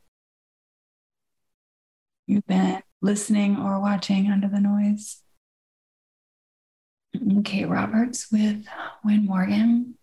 You've 2.27 2.47
been 2.47 2.83
listening 3.01 3.57
or 3.57 3.81
watching 3.81 4.31
Under 4.31 4.49
the 4.49 4.61
Noise. 4.61 5.23
Kate 7.45 7.69
Roberts 7.69 8.31
with 8.31 8.67
Win 9.05 9.27
Morgan. 9.27 9.95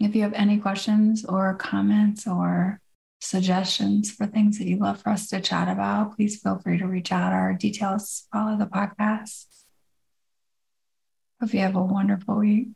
If 0.00 0.14
you 0.14 0.22
have 0.22 0.32
any 0.34 0.58
questions 0.58 1.24
or 1.24 1.54
comments 1.54 2.26
or 2.26 2.80
suggestions 3.20 4.10
for 4.10 4.26
things 4.26 4.58
that 4.58 4.66
you'd 4.66 4.80
love 4.80 5.00
for 5.00 5.10
us 5.10 5.28
to 5.28 5.40
chat 5.40 5.68
about, 5.68 6.16
please 6.16 6.40
feel 6.40 6.58
free 6.58 6.78
to 6.78 6.86
reach 6.86 7.12
out. 7.12 7.32
Our 7.32 7.54
details 7.54 8.26
follow 8.32 8.56
the 8.56 8.66
podcast. 8.66 9.46
Hope 11.40 11.54
you 11.54 11.60
have 11.60 11.76
a 11.76 11.82
wonderful 11.82 12.36
week. 12.36 12.68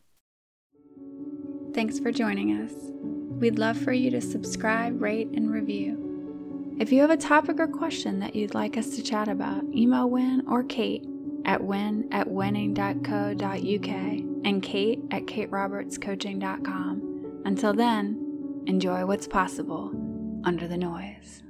Thanks 1.74 1.98
for 1.98 2.10
joining 2.10 2.52
us. 2.52 2.72
We'd 3.40 3.58
love 3.58 3.76
for 3.78 3.92
you 3.92 4.10
to 4.10 4.20
subscribe, 4.20 5.00
rate, 5.00 5.28
and 5.28 5.50
review. 5.50 6.76
If 6.80 6.92
you 6.92 7.00
have 7.00 7.10
a 7.10 7.16
topic 7.16 7.60
or 7.60 7.68
question 7.68 8.20
that 8.20 8.34
you'd 8.34 8.54
like 8.54 8.76
us 8.76 8.90
to 8.96 9.02
chat 9.02 9.28
about, 9.28 9.64
email 9.74 10.08
Win 10.08 10.44
or 10.48 10.62
Kate 10.64 11.04
at 11.48 11.64
win 11.64 12.06
at 12.12 12.30
winning.co.uk 12.30 13.88
and 14.44 14.62
Kate 14.62 15.02
at 15.10 15.24
katerobertscoaching.com. 15.24 17.42
Until 17.46 17.72
then, 17.72 18.62
enjoy 18.66 19.06
what's 19.06 19.26
possible 19.26 19.90
under 20.44 20.68
the 20.68 20.76
noise. 20.76 21.42